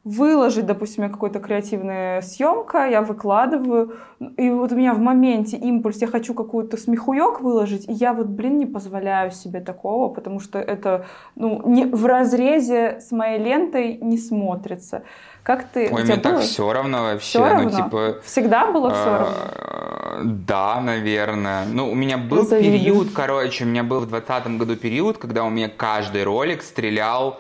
[0.03, 3.95] выложить, допустим, у меня какая-то креативная съемка, я выкладываю,
[4.35, 8.27] и вот у меня в моменте импульс, я хочу какую-то смехуек выложить, и я вот,
[8.27, 13.97] блин, не позволяю себе такого, потому что это, ну, не, в разрезе с моей лентой
[14.01, 15.03] не смотрится.
[15.41, 15.89] Как ты...
[15.89, 16.41] у Ой, мне так было?
[16.41, 17.27] все равно вообще.
[17.27, 17.69] Всё ну, равно?
[17.69, 19.27] типа, Всегда было все равно?
[19.35, 21.65] А, Да, наверное.
[21.65, 25.49] Ну, у меня был период, короче, у меня был в 2020 году период, когда у
[25.49, 27.39] меня каждый ролик стрелял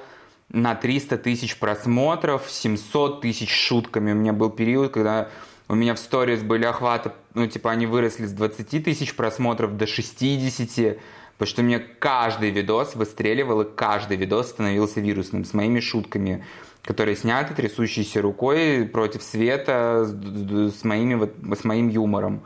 [0.53, 4.13] на 300 тысяч просмотров, 700 тысяч шутками.
[4.13, 5.29] У меня был период, когда
[5.67, 9.87] у меня в сторис были охваты, ну, типа, они выросли с 20 тысяч просмотров до
[9.87, 10.99] 60,
[11.37, 16.45] потому что меня каждый видос выстреливал, и каждый видос становился вирусным с моими шутками
[16.83, 22.43] которые сняты трясущейся рукой против света с- с моими вот, с моим юмором.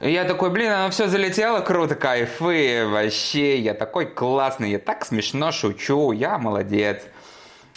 [0.00, 5.04] И я такой, блин, оно все залетело, круто, кайфы, вообще, я такой классный, я так
[5.04, 7.02] смешно шучу, я молодец.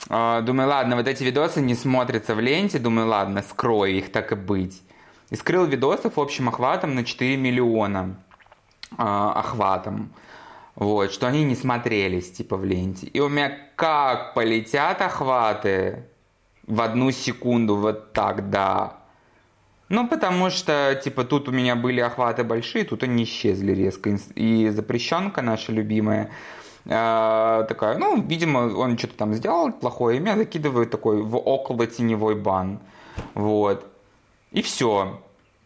[0.08, 4.32] А, Думаю, ладно, вот эти видосы не смотрятся в ленте, думаю, ладно, скрою их, так
[4.32, 4.84] и быть.
[5.32, 8.24] И скрыл видосов общим охватом на 4 миллиона
[8.98, 10.14] а, охватом.
[10.76, 13.08] Вот, что они не смотрелись, типа, в ленте.
[13.08, 16.06] И у меня как полетят охваты
[16.68, 19.01] в одну секунду, вот так, да.
[19.92, 24.18] Ну, потому что, типа, тут у меня были охваты большие, тут они исчезли резко.
[24.36, 26.32] И запрещенка наша любимая,
[26.86, 31.88] э, такая, ну, видимо, он что-то там сделал плохое, и меня закидывают такой в около
[31.88, 32.80] теневой бан.
[33.34, 33.86] Вот.
[34.54, 35.20] И все.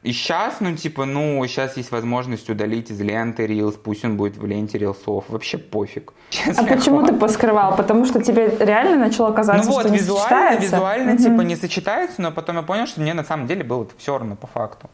[0.06, 4.38] И сейчас, ну, типа, ну, сейчас есть возможность удалить из ленты Reels, пусть он будет
[4.38, 5.26] в ленте рилсов.
[5.30, 6.14] Вообще пофиг.
[6.30, 7.16] Сейчас А почему хватит.
[7.16, 7.76] ты поскрывал?
[7.76, 10.62] Потому что тебе реально начало казаться, Ну вот, что не визуально, сочетается?
[10.76, 11.24] визуально, Мгм.
[11.24, 14.36] типа, не сочетается, но потом я понял, что мне на самом деле было все равно
[14.36, 14.90] по факту.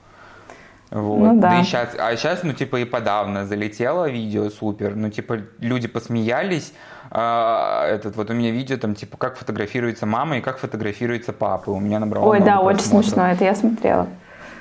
[0.91, 1.19] Вот.
[1.19, 1.49] Ну, да.
[1.49, 4.95] да и сейчас, а сейчас, ну, типа, и подавно залетело видео супер.
[4.95, 6.73] Ну, типа, люди посмеялись.
[7.09, 11.71] А, этот вот у меня видео там, типа, как фотографируется мама и как фотографируется папа.
[11.71, 14.07] У меня набрало Ой, да, очень смешно, это я смотрела.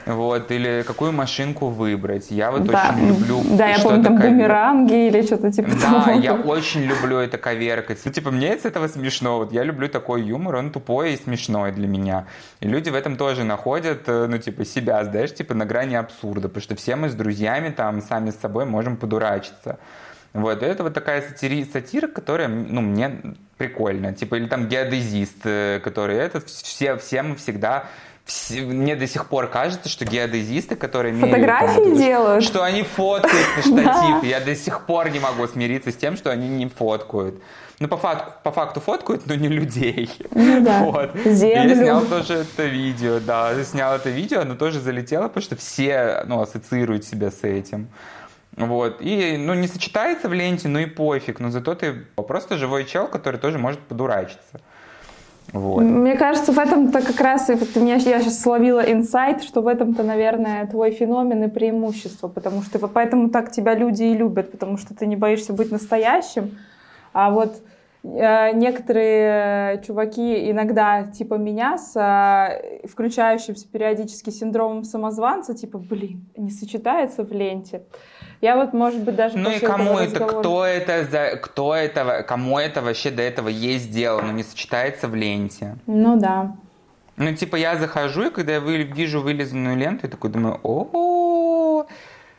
[0.06, 2.30] Вот, или какую машинку выбрать.
[2.30, 2.90] Я вот да.
[2.94, 3.42] очень люблю...
[3.56, 4.30] Да, я помню, там ковер...
[4.30, 6.18] бумеранги или что-то типа Да, того.
[6.18, 7.98] я очень люблю это коверкать.
[8.04, 9.38] Ну, типа, мне с этого смешно.
[9.38, 12.26] Вот я люблю такой юмор, он тупой и смешной для меня.
[12.60, 16.48] И люди в этом тоже находят, э, ну, типа, себя, знаешь, типа, на грани абсурда.
[16.48, 19.78] Потому что все мы с друзьями там сами с собой можем подурачиться.
[20.32, 23.20] Вот, и это вот такая сатири, сатира, которая, ну, мне
[23.58, 24.14] прикольно.
[24.14, 27.36] Типа, или там геодезист, э, который этот, все, все мы
[28.50, 33.62] мне до сих пор кажется, что геодезисты, которые фотографии меряют, делают, что они фоткают на
[33.62, 34.24] штатив.
[34.24, 37.42] Я до сих пор не могу смириться с тем, что они не фоткают.
[37.80, 40.10] Ну, по факту, по факту фоткают, но не людей.
[40.32, 40.80] Ну, да.
[40.84, 41.16] вот.
[41.24, 41.68] Землю.
[41.70, 43.54] Я снял тоже это видео, да.
[43.64, 47.88] Снял это видео, оно тоже залетело, потому что все ну, ассоциируют себя с этим.
[48.56, 48.98] Вот.
[49.00, 51.40] И, ну, не сочетается в ленте, ну и пофиг.
[51.40, 54.60] Но зато ты просто живой чел, который тоже может подурачиться.
[55.52, 55.82] Вот.
[55.82, 60.02] Мне кажется, в этом-то как раз, вот меня, я сейчас словила инсайт, что в этом-то,
[60.02, 64.94] наверное, твой феномен и преимущество, потому что поэтому так тебя люди и любят, потому что
[64.94, 66.58] ты не боишься быть настоящим,
[67.12, 67.56] а вот
[68.04, 76.50] э, некоторые чуваки иногда типа меня с э, включающимся периодически синдромом самозванца, типа, блин, не
[76.50, 77.82] сочетается в ленте.
[78.40, 80.40] Я вот, может быть, даже Ну и кому это, разговора...
[80.40, 85.08] кто это, за, кто это, кому это вообще до этого есть сделано, ну, не сочетается
[85.08, 85.76] в ленте.
[85.86, 86.52] Ну да.
[87.16, 91.86] Ну, типа, я захожу, и когда я вижу вылизанную ленту, я такой думаю, о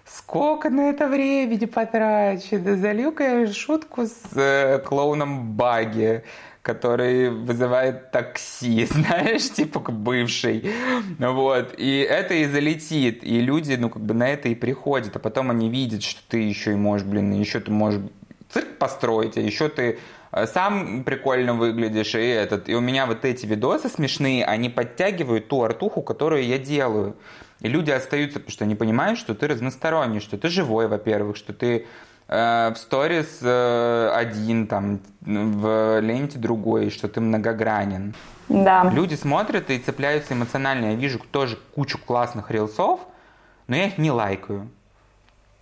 [0.06, 6.24] сколько на это времени потрачу, да залью-ка я шутку с э, клоуном Баги
[6.62, 10.71] который вызывает такси, знаешь, типа как бывший.
[11.17, 11.74] Вот.
[11.78, 13.24] И это и залетит.
[13.24, 15.15] И люди, ну, как бы на это и приходят.
[15.15, 18.02] А потом они видят, что ты еще и можешь, блин, еще ты можешь
[18.50, 20.00] цирк построить, а еще ты
[20.32, 22.69] э, сам прикольно выглядишь, и этот.
[22.69, 27.15] И у меня вот эти видосы смешные, они подтягивают ту артуху, которую я делаю.
[27.62, 31.54] И люди остаются, потому что они понимают, что ты разносторонний, что ты живой, во-первых, что
[31.54, 31.86] ты
[32.32, 38.15] в сторис э, один, там, в ленте другой, что ты многогранен.
[38.48, 38.89] Да.
[38.89, 40.91] Люди смотрят и цепляются эмоционально.
[40.91, 43.02] Я вижу тоже кучу классных рилсов,
[43.67, 44.70] но я их не лайкаю.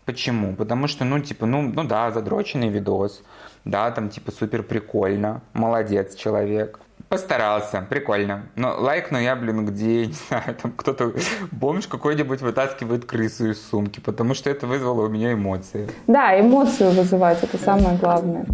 [0.05, 0.55] Почему?
[0.55, 3.21] Потому что, ну, типа, ну, ну да, задроченный видос,
[3.65, 6.79] да, там, типа, супер прикольно, молодец человек.
[7.09, 8.43] Постарался, прикольно.
[8.55, 11.11] Но лайк, но я, блин, где, не знаю, там кто-то,
[11.51, 15.89] бомж какой-нибудь вытаскивает крысу из сумки, потому что это вызвало у меня эмоции.
[16.05, 18.45] Да, эмоцию вызывать, это самое главное.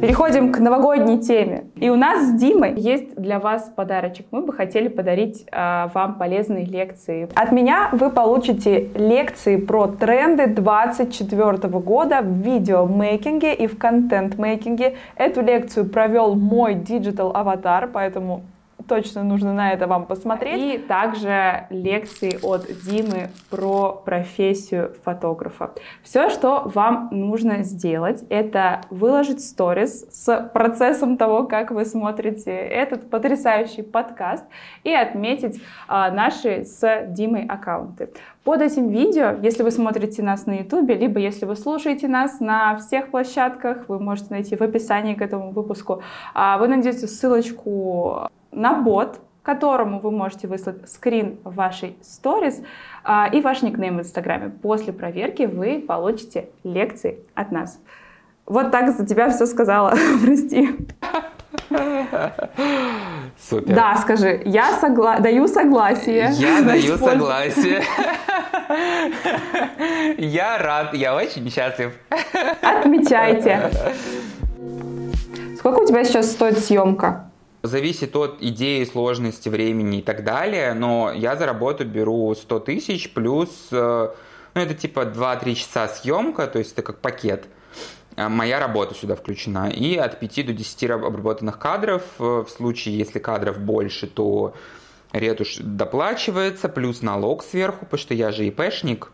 [0.00, 1.64] Переходим к новогодней теме.
[1.74, 4.26] И у нас с Димой есть для вас подарочек.
[4.30, 7.28] Мы бы хотели подарить э, вам полезные лекции.
[7.34, 14.94] От меня вы получите лекции про тренды 2024 года в видеомейкинге и в контент-мейкинге.
[15.16, 18.44] Эту лекцию провел мой digital аватар, поэтому
[18.86, 20.74] точно нужно на это вам посмотреть.
[20.74, 25.72] И также лекции от Димы про профессию фотографа.
[26.02, 33.10] Все, что вам нужно сделать, это выложить сторис с процессом того, как вы смотрите этот
[33.10, 34.44] потрясающий подкаст
[34.84, 38.10] и отметить а, наши с Димой аккаунты.
[38.44, 42.76] Под этим видео, если вы смотрите нас на YouTube, либо если вы слушаете нас на
[42.78, 48.74] всех площадках, вы можете найти в описании к этому выпуску, а, вы найдете ссылочку на
[48.74, 52.60] бот, которому вы можете выслать скрин вашей сторис
[53.02, 54.50] а, и ваш никнейм в Инстаграме.
[54.50, 57.80] После проверки вы получите лекции от нас.
[58.44, 60.76] Вот так за тебя все сказала, прости.
[63.38, 63.74] Супер.
[63.74, 65.18] Да, скажи, я согла...
[65.18, 66.30] даю согласие.
[66.32, 67.82] Я даю согласие.
[70.18, 71.92] Я рад, я очень счастлив.
[72.60, 73.70] Отмечайте.
[75.56, 77.27] Сколько у тебя сейчас стоит съемка?
[77.62, 83.12] Зависит от идеи, сложности, времени и так далее, но я за работу беру 100 тысяч
[83.12, 84.08] плюс, э,
[84.54, 87.48] ну это типа 2-3 часа съемка, то есть это как пакет.
[88.16, 89.70] Э, моя работа сюда включена.
[89.70, 92.02] И от 5 до 10 обработанных кадров.
[92.20, 94.54] Э, в случае, если кадров больше, то
[95.12, 99.10] ретушь доплачивается, плюс налог сверху, потому что я же ИПшник.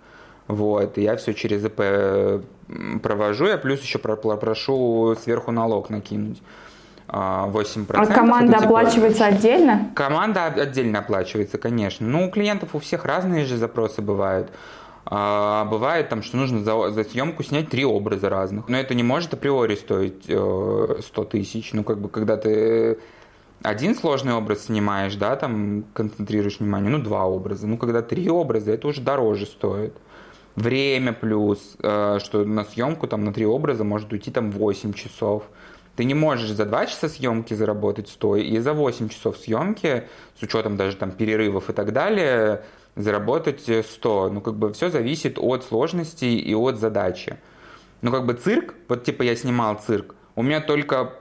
[0.48, 2.44] Вот, и я все через ИП
[3.02, 6.42] провожу, я плюс еще прошу сверху налог накинуть.
[7.08, 7.86] 8%.
[7.94, 8.64] А команда типа...
[8.64, 9.90] оплачивается отдельно?
[9.94, 12.06] Команда отдельно оплачивается, конечно.
[12.06, 14.50] Ну, у клиентов у всех разные же запросы бывают.
[15.06, 18.68] А, бывает там, что нужно за, за съемку снять три образа разных.
[18.68, 21.72] Но это не может априори стоить э, 100 тысяч.
[21.74, 22.98] Ну, как бы, когда ты
[23.62, 27.66] один сложный образ снимаешь, да, там концентрируешь внимание, ну, два образа.
[27.66, 29.94] Ну, когда три образа, это уже дороже стоит.
[30.56, 35.44] Время плюс, э, что на съемку там на три образа может уйти там 8 часов.
[35.96, 40.04] Ты не можешь за 2 часа съемки заработать 100, и за 8 часов съемки,
[40.38, 42.64] с учетом даже там перерывов и так далее,
[42.96, 44.30] заработать 100.
[44.30, 47.38] Ну, как бы все зависит от сложности и от задачи.
[48.02, 51.12] Ну, как бы цирк, вот типа я снимал цирк, у меня только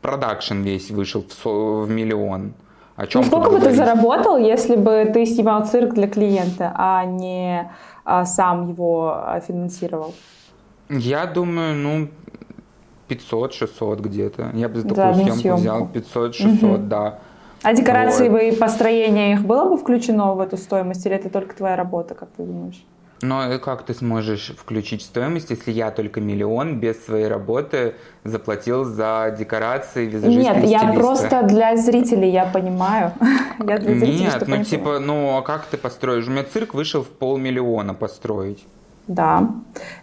[0.00, 2.54] продакшн весь вышел в, в миллион.
[2.96, 3.70] О чем ну, сколько бы говорить?
[3.70, 7.70] ты заработал, если бы ты снимал цирк для клиента, а не
[8.04, 10.14] а, сам его а, финансировал?
[10.88, 12.08] Я думаю, ну,
[13.10, 14.50] 500-600 где-то.
[14.54, 16.78] Я бы за такую съемку, съемку взял 500-600, угу.
[16.78, 17.18] да.
[17.62, 18.42] А декорации вот.
[18.42, 22.30] и построение их было бы включено в эту стоимость, или это только твоя работа, как
[22.36, 22.82] ты думаешь?
[23.22, 27.94] Но как ты сможешь включить стоимость, если я только миллион без своей работы
[28.24, 33.12] заплатил за декорации, визажиста Нет, я просто для зрителей, я понимаю.
[33.58, 36.26] я для зрителей, Нет, ну типа, ну а как ты построишь?
[36.28, 38.64] У меня цирк вышел в полмиллиона построить.
[39.10, 39.50] Да.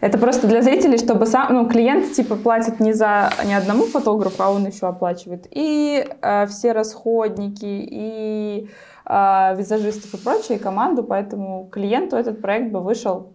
[0.02, 4.44] Это просто для зрителей, чтобы сам, ну, клиент типа платит не за не одному фотографу,
[4.44, 8.70] а он еще оплачивает и э, все расходники, и
[9.06, 13.32] э, визажистов и прочее, и команду, поэтому клиенту этот проект бы вышел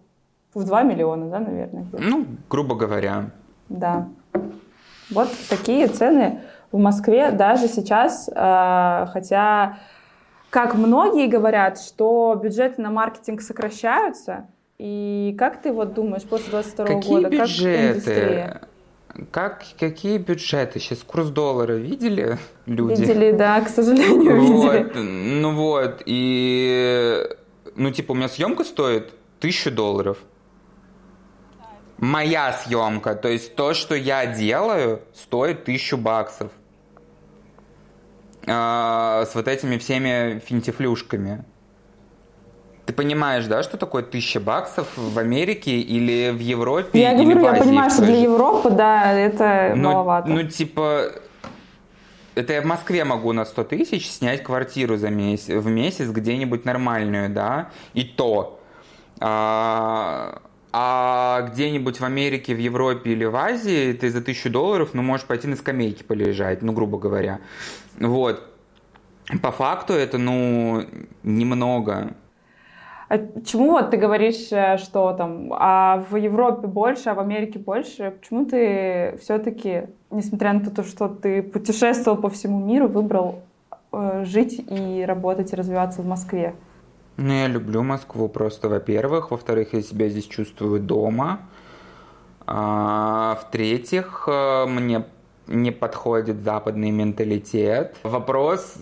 [0.53, 1.87] в 2 миллиона, да, наверное?
[1.91, 3.31] Ну, грубо говоря.
[3.67, 4.09] Да.
[5.09, 9.79] Вот такие цены в Москве даже сейчас, э, хотя,
[10.51, 14.45] как многие говорят, что бюджеты на маркетинг сокращаются,
[14.79, 17.73] и как ты вот думаешь после 22 какие года, бюджеты?
[17.77, 18.61] как индустрия?
[19.29, 20.79] Как, какие бюджеты?
[20.79, 23.01] Сейчас курс доллара видели люди?
[23.01, 25.39] Видели, да, к сожалению, вот, видели.
[25.39, 27.23] Ну вот, и...
[27.75, 30.17] Ну, типа, у меня съемка стоит тысячу долларов.
[31.97, 36.51] Моя съемка, то есть то, что я делаю, стоит тысячу баксов.
[38.45, 41.45] А, с вот этими всеми финтифлюшками.
[42.85, 46.99] Ты понимаешь, да, что такое тысяча баксов в Америке или в Европе?
[46.99, 50.29] Я или говорю, в Азии, я понимаю, что для Европы, да, это ну, маловато.
[50.29, 51.13] Ну, типа,
[52.35, 56.65] это я в Москве могу на 100 тысяч снять квартиру за месяц, в месяц где-нибудь
[56.65, 58.59] нормальную, да, и то.
[59.21, 60.41] А,
[60.73, 65.25] а где-нибудь в Америке, в Европе или в Азии ты за тысячу долларов, ну, можешь
[65.25, 67.39] пойти на скамейке полежать, ну, грубо говоря.
[67.97, 68.43] Вот.
[69.41, 70.85] По факту это, ну,
[71.23, 72.15] немного.
[73.09, 77.59] А почему вот ты говоришь, э, что там а в Европе больше, а в Америке
[77.59, 78.15] больше?
[78.19, 83.41] Почему ты все-таки, несмотря на то, что ты путешествовал по всему миру, выбрал
[83.91, 86.55] э, жить и работать и развиваться в Москве?
[87.17, 89.31] Ну, я люблю Москву просто, во-первых.
[89.31, 91.41] Во-вторых, я себя здесь чувствую дома.
[92.45, 95.05] А, в-третьих, э, мне
[95.47, 97.97] не подходит западный менталитет.
[98.03, 98.77] Вопрос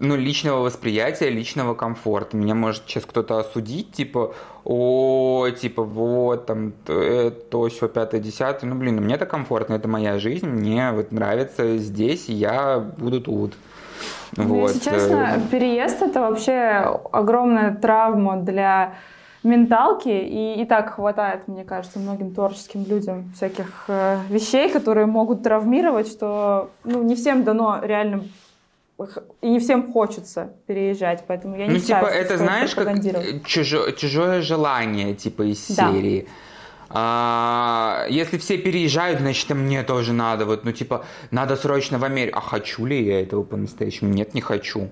[0.00, 2.36] ну, личного восприятия, личного комфорта.
[2.36, 4.34] Меня может сейчас кто-то осудить, типа,
[4.64, 8.70] о, типа, вот, там, то, то все, пятое, десятое.
[8.70, 12.78] Ну, блин, ну, мне это комфортно, это моя жизнь, мне вот нравится здесь, и я
[12.78, 13.54] буду тут.
[14.36, 14.74] Ну, вот.
[14.74, 18.94] Если честно, переезд это вообще огромная травма для
[19.42, 25.42] менталки, и, и так хватает, мне кажется, многим творческим людям всяких э, вещей, которые могут
[25.42, 28.24] травмировать, что ну, не всем дано реально
[29.42, 33.92] и не всем хочется переезжать, поэтому я не ну, считаю, типа, это знаешь, как чужое,
[33.92, 35.92] чужое желание, типа, из да.
[35.92, 36.26] серии.
[36.90, 40.46] А, если все переезжают, значит, и мне тоже надо.
[40.46, 42.38] Вот, ну, типа, надо срочно в Америку.
[42.38, 44.10] А хочу ли я этого по-настоящему?
[44.10, 44.90] Нет, не хочу.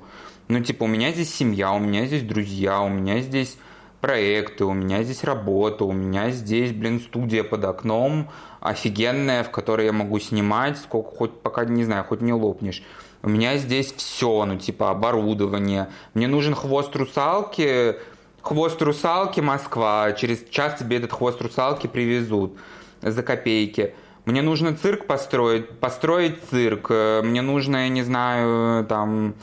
[0.48, 3.56] Ну, типа, у меня здесь семья, у меня здесь друзья, у меня здесь
[4.00, 8.30] проекты, у меня здесь работа, у меня здесь, блин, студия под окном
[8.60, 12.82] офигенная, в которой я могу снимать, сколько, хоть пока, не знаю, хоть не лопнешь.
[13.26, 15.88] У меня здесь все, ну, типа, оборудование.
[16.14, 17.96] Мне нужен хвост русалки,
[18.40, 20.12] хвост русалки Москва.
[20.12, 22.56] Через час тебе этот хвост русалки привезут
[23.02, 23.96] за копейки.
[24.26, 26.90] Мне нужно цирк построить, построить цирк.
[26.90, 29.34] Мне нужно, я не знаю, там,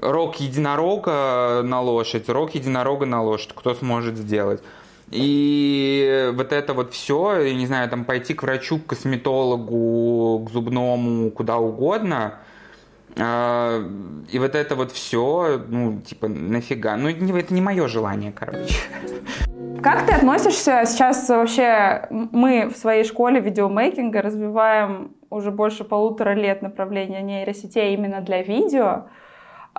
[0.00, 3.50] рок единорога на лошадь, рок единорога на лошадь.
[3.52, 4.62] Кто сможет сделать?
[5.10, 10.52] И вот это вот все, я не знаю, там пойти к врачу, к косметологу, к
[10.52, 12.38] зубному, куда угодно–
[13.16, 16.96] и вот это вот все, ну, типа, нафига?
[16.96, 18.74] Ну, это не мое желание, короче.
[19.82, 22.06] Как ты относишься сейчас вообще?
[22.10, 29.06] Мы в своей школе видеомейкинга развиваем уже больше полутора лет направление нейросетей именно для видео.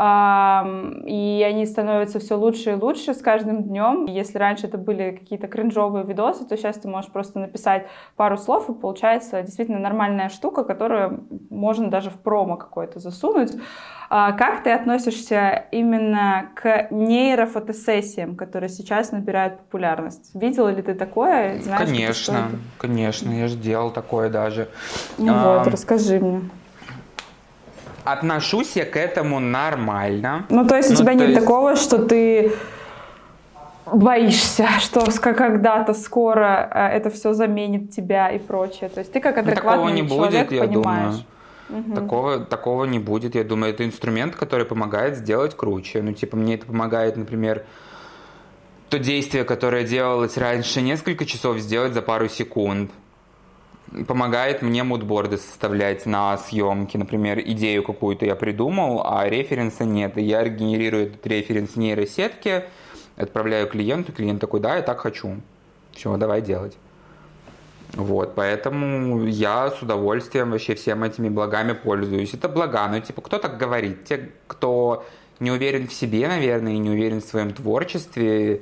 [0.01, 4.05] И они становятся все лучше и лучше с каждым днем.
[4.05, 7.85] Если раньше это были какие-то кринжовые видосы, то сейчас ты можешь просто написать
[8.15, 13.51] пару слов, и получается действительно нормальная штука, которую можно даже в промо какое-то засунуть.
[14.09, 20.31] А как ты относишься именно к нейрофотосессиям, которые сейчас набирают популярность?
[20.33, 21.61] Видела ли ты такое?
[21.61, 24.67] Знаешь, конечно, конечно, я же делал такое даже.
[25.17, 26.41] Ну а, вот, расскажи мне.
[28.03, 30.45] Отношусь я к этому нормально.
[30.49, 31.39] Ну, то есть у ну, тебя нет есть...
[31.39, 32.51] такого, что ты
[33.91, 38.89] боишься, что когда-то скоро э, это все заменит тебя и прочее.
[38.89, 41.15] То есть ты как адекватный Такого не человек будет, я понимаешь.
[41.15, 41.25] Думаю.
[41.71, 41.95] Угу.
[41.95, 43.35] Такого, такого не будет.
[43.35, 46.01] Я думаю, это инструмент, который помогает сделать круче.
[46.01, 47.63] Ну, типа, мне это помогает, например,
[48.89, 52.91] то действие, которое делалось раньше несколько часов, сделать за пару секунд.
[54.07, 56.97] Помогает мне мудборды составлять на съемке.
[56.97, 60.17] Например, идею какую-то я придумал, а референса нет.
[60.17, 62.69] И я генерирую этот референс в нейросетке,
[63.17, 65.41] отправляю клиенту, клиент такой, да, я так хочу.
[65.91, 66.77] Все, давай делать.
[67.93, 72.33] Вот, поэтому я с удовольствием вообще всем этими благами пользуюсь.
[72.33, 74.05] Это блага, ну, типа, кто так говорит?
[74.05, 75.05] Те, кто
[75.41, 78.61] не уверен в себе, наверное, и не уверен в своем творчестве.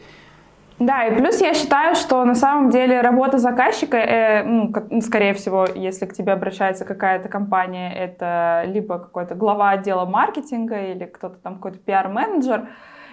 [0.79, 5.33] Да, и плюс я считаю, что на самом деле работа заказчика, э, ну, ну скорее
[5.33, 11.37] всего, если к тебе обращается какая-то компания, это либо какой-то глава отдела маркетинга или кто-то
[11.39, 12.69] там какой-то пиар-менеджер,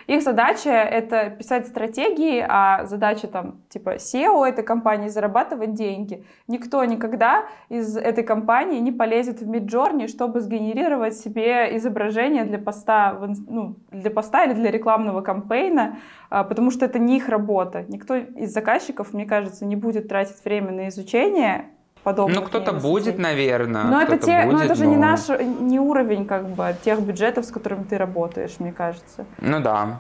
[0.07, 6.25] их задача— это писать стратегии, а задача там типа SEO этой компании— зарабатывать деньги.
[6.47, 13.19] Никто никогда из этой компании не полезет в Midjourney, чтобы сгенерировать себе изображение для поста,
[13.49, 15.99] ну, для поста или для рекламного кампейна,
[16.31, 17.85] а, потому что это не их работа.
[17.89, 21.67] Никто из заказчиков, мне кажется, не будет тратить время на изучение
[22.07, 22.37] подобных.
[22.37, 23.83] Ну, кто-то будет, наверное.
[23.83, 24.91] Но это, те, будет, но это же но...
[24.91, 25.29] не наш,
[25.61, 29.25] не уровень как бы тех бюджетов, с которыми ты работаешь, мне кажется.
[29.41, 29.99] Ну да.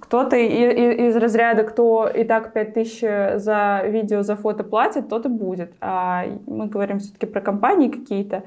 [0.00, 5.74] Кто-то из разряда, кто и так 5000 за видео, за фото платит, тот и будет.
[5.82, 8.44] А мы говорим все-таки про компании какие-то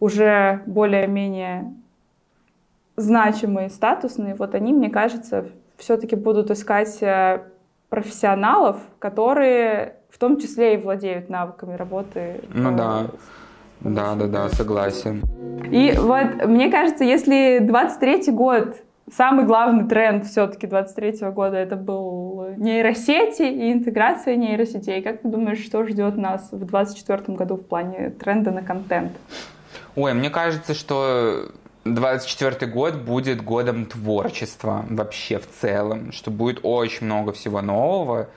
[0.00, 1.72] уже более-менее
[2.96, 4.34] значимые, статусные.
[4.34, 5.46] Вот они, мне кажется,
[5.76, 7.42] все-таки будут искать э,
[7.90, 12.40] профессионалов, которые в том числе и владеют навыками работы.
[12.52, 13.06] Ну да.
[13.80, 15.22] Да, да, да, согласен.
[15.70, 18.76] И вот мне кажется, если 23 год
[19.14, 25.02] самый главный тренд все-таки 23 -го года это был нейросети и интеграция нейросетей.
[25.02, 29.12] Как ты думаешь, что ждет нас в 24 году в плане тренда на контент?
[29.96, 31.50] Ой, мне кажется, что
[31.84, 38.28] 24 год будет годом творчества вообще в целом, что будет очень много всего нового.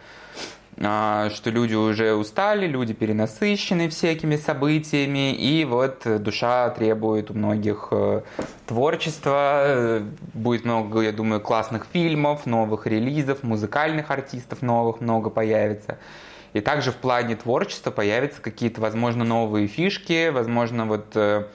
[0.86, 7.88] А, что люди уже устали, люди перенасыщены всякими событиями, и вот душа требует у многих
[7.92, 8.22] э,
[8.68, 10.02] творчества,
[10.34, 16.00] будет много, я думаю, классных фильмов, новых релизов, музыкальных артистов новых много появится.
[16.52, 21.46] И также в плане творчества появятся какие-то, возможно, новые фишки, возможно, вот э,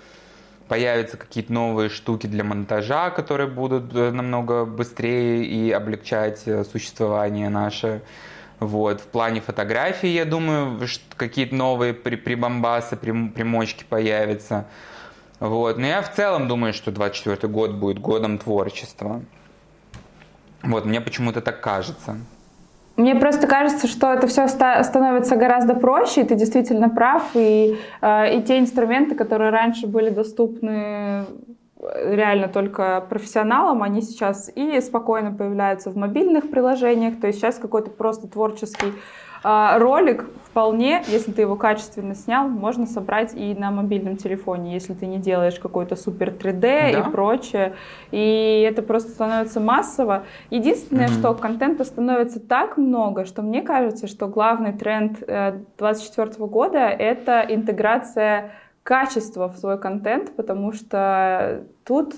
[0.69, 8.01] появятся какие-то новые штуки для монтажа, которые будут э, намного быстрее и облегчать существование наше.
[8.61, 9.01] Вот.
[9.01, 10.81] В плане фотографии, я думаю,
[11.17, 14.67] какие-то новые прибамбасы, примочки появятся.
[15.41, 15.79] Вот.
[15.79, 19.23] Но я в целом думаю, что 24 год будет годом творчества.
[20.63, 22.17] Вот, мне почему-то так кажется.
[22.97, 28.37] Мне просто кажется, что это все становится гораздо проще, и ты действительно прав, и, э,
[28.37, 31.25] и те инструменты, которые раньше были доступны
[31.81, 37.91] реально только профессионалам, они сейчас и спокойно появляются в мобильных приложениях, то есть сейчас какой-то
[37.91, 38.93] просто творческий
[39.45, 44.95] а, ролик вполне, если ты его качественно снял, можно собрать и на мобильном телефоне, если
[44.95, 46.89] ты не делаешь какой-то супер 3D да?
[46.89, 47.75] и прочее.
[48.11, 50.25] И это просто становится массово.
[50.51, 51.21] Единственное, mm-hmm.
[51.21, 57.45] что контента становится так много, что мне кажется, что главный тренд 2024 э, года— это
[57.49, 58.53] интеграция
[58.89, 62.15] качество в свой контент, потому что тут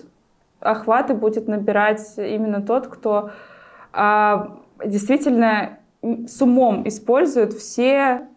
[0.60, 3.32] охваты будет набирать именно тот, кто
[3.92, 8.28] а, действительно с умом использует все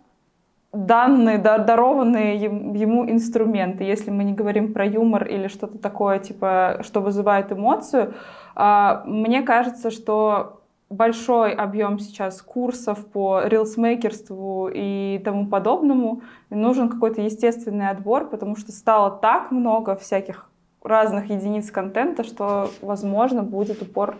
[0.71, 3.84] данные, дарованные ему инструменты.
[3.84, 8.15] Если мы не говорим про юмор или что-то такое, типа, что вызывает эмоцию,
[8.55, 10.62] а, мне кажется, что
[10.95, 16.21] большой объем сейчас курсов по рилсмейкерству и тому подобному.
[16.49, 20.49] И нужен какой-то естественный отбор, потому что стало так много всяких
[20.83, 24.17] разных единиц контента, что, возможно, будет упор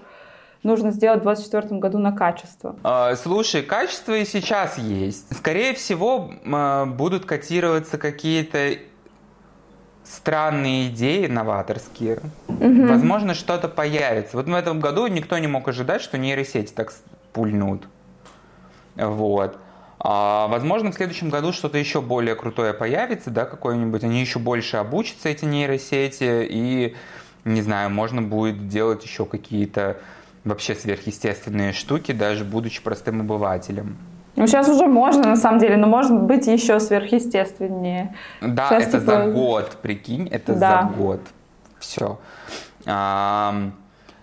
[0.64, 2.76] нужно сделать в 2024 году на качество?
[2.84, 5.36] А, слушай, качество и сейчас есть.
[5.36, 8.78] Скорее всего, а, будут котироваться какие-то
[10.14, 12.20] странные идеи новаторские.
[12.48, 12.88] Угу.
[12.88, 14.38] Возможно, что-то появится.
[14.38, 16.94] Вот в этом году никто не мог ожидать, что нейросети так
[17.34, 17.88] пульнут.
[18.96, 19.58] Вот.
[20.00, 24.78] А, возможно, в следующем году что-то еще более крутое появится, да, какое-нибудь, они еще больше
[24.78, 26.96] обучатся, эти нейросети, и,
[27.46, 29.98] не знаю, можно будет делать еще какие-то
[30.44, 33.98] вообще сверхъестественные штуки, даже будучи простым обывателем.
[34.36, 38.16] Ну, сейчас уже можно, на самом деле, но может быть еще сверхъестественнее.
[38.42, 39.12] Да, сейчас, это типа...
[39.12, 40.90] за год, прикинь, это да.
[40.92, 41.22] за год.
[41.80, 42.20] Все.
[42.86, 43.54] А,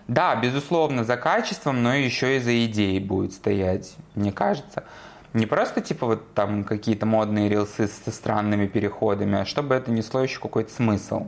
[0.07, 4.83] да, безусловно, за качеством, но еще и за идеей будет стоять, мне кажется.
[5.33, 10.21] Не просто типа вот там какие-то модные рилсы со странными переходами, а чтобы это несло
[10.21, 11.27] еще какой-то смысл.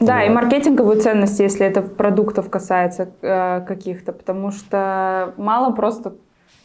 [0.00, 0.26] Да, вот.
[0.26, 6.14] и маркетинговую ценность, если это продуктов касается э, каких-то, потому что мало просто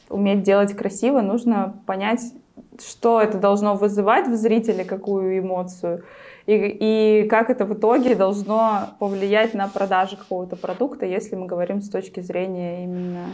[0.09, 2.21] уметь делать красиво, нужно понять,
[2.79, 6.03] что это должно вызывать в зрителе, какую эмоцию,
[6.45, 11.81] и, и как это в итоге должно повлиять на продажи какого-то продукта, если мы говорим
[11.81, 13.27] с точки зрения именно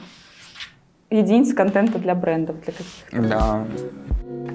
[1.10, 3.30] единиц контента для брендов, для каких-то.
[3.30, 3.66] Да.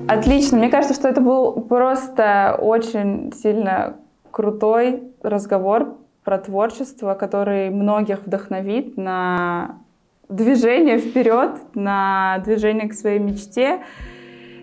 [0.06, 0.58] Отлично.
[0.58, 3.96] Мне кажется, что это был просто очень сильно
[4.30, 9.78] крутой разговор про творчество, который многих вдохновит на
[10.28, 13.80] движение вперед, на движение к своей мечте.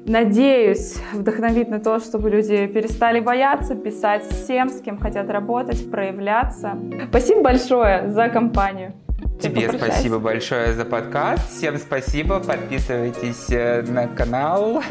[0.05, 6.77] Надеюсь, вдохновит на то, чтобы люди перестали бояться писать всем, с кем хотят работать, проявляться.
[7.09, 8.93] Спасибо большое за компанию.
[9.39, 11.49] Тебе спасибо большое за подкаст.
[11.49, 12.39] Всем спасибо.
[12.39, 14.83] Подписывайтесь э, на канал.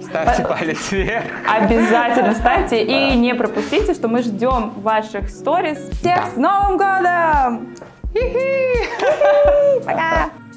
[0.00, 0.54] Ставьте По...
[0.54, 1.24] палец вверх.
[1.46, 2.84] Обязательно ставьте.
[2.84, 5.78] И не пропустите, что мы ждем ваших сторис.
[5.90, 6.26] Всех да.
[6.26, 7.74] с Новым годом!
[8.20, 10.47] 嘿嘿，拜拜。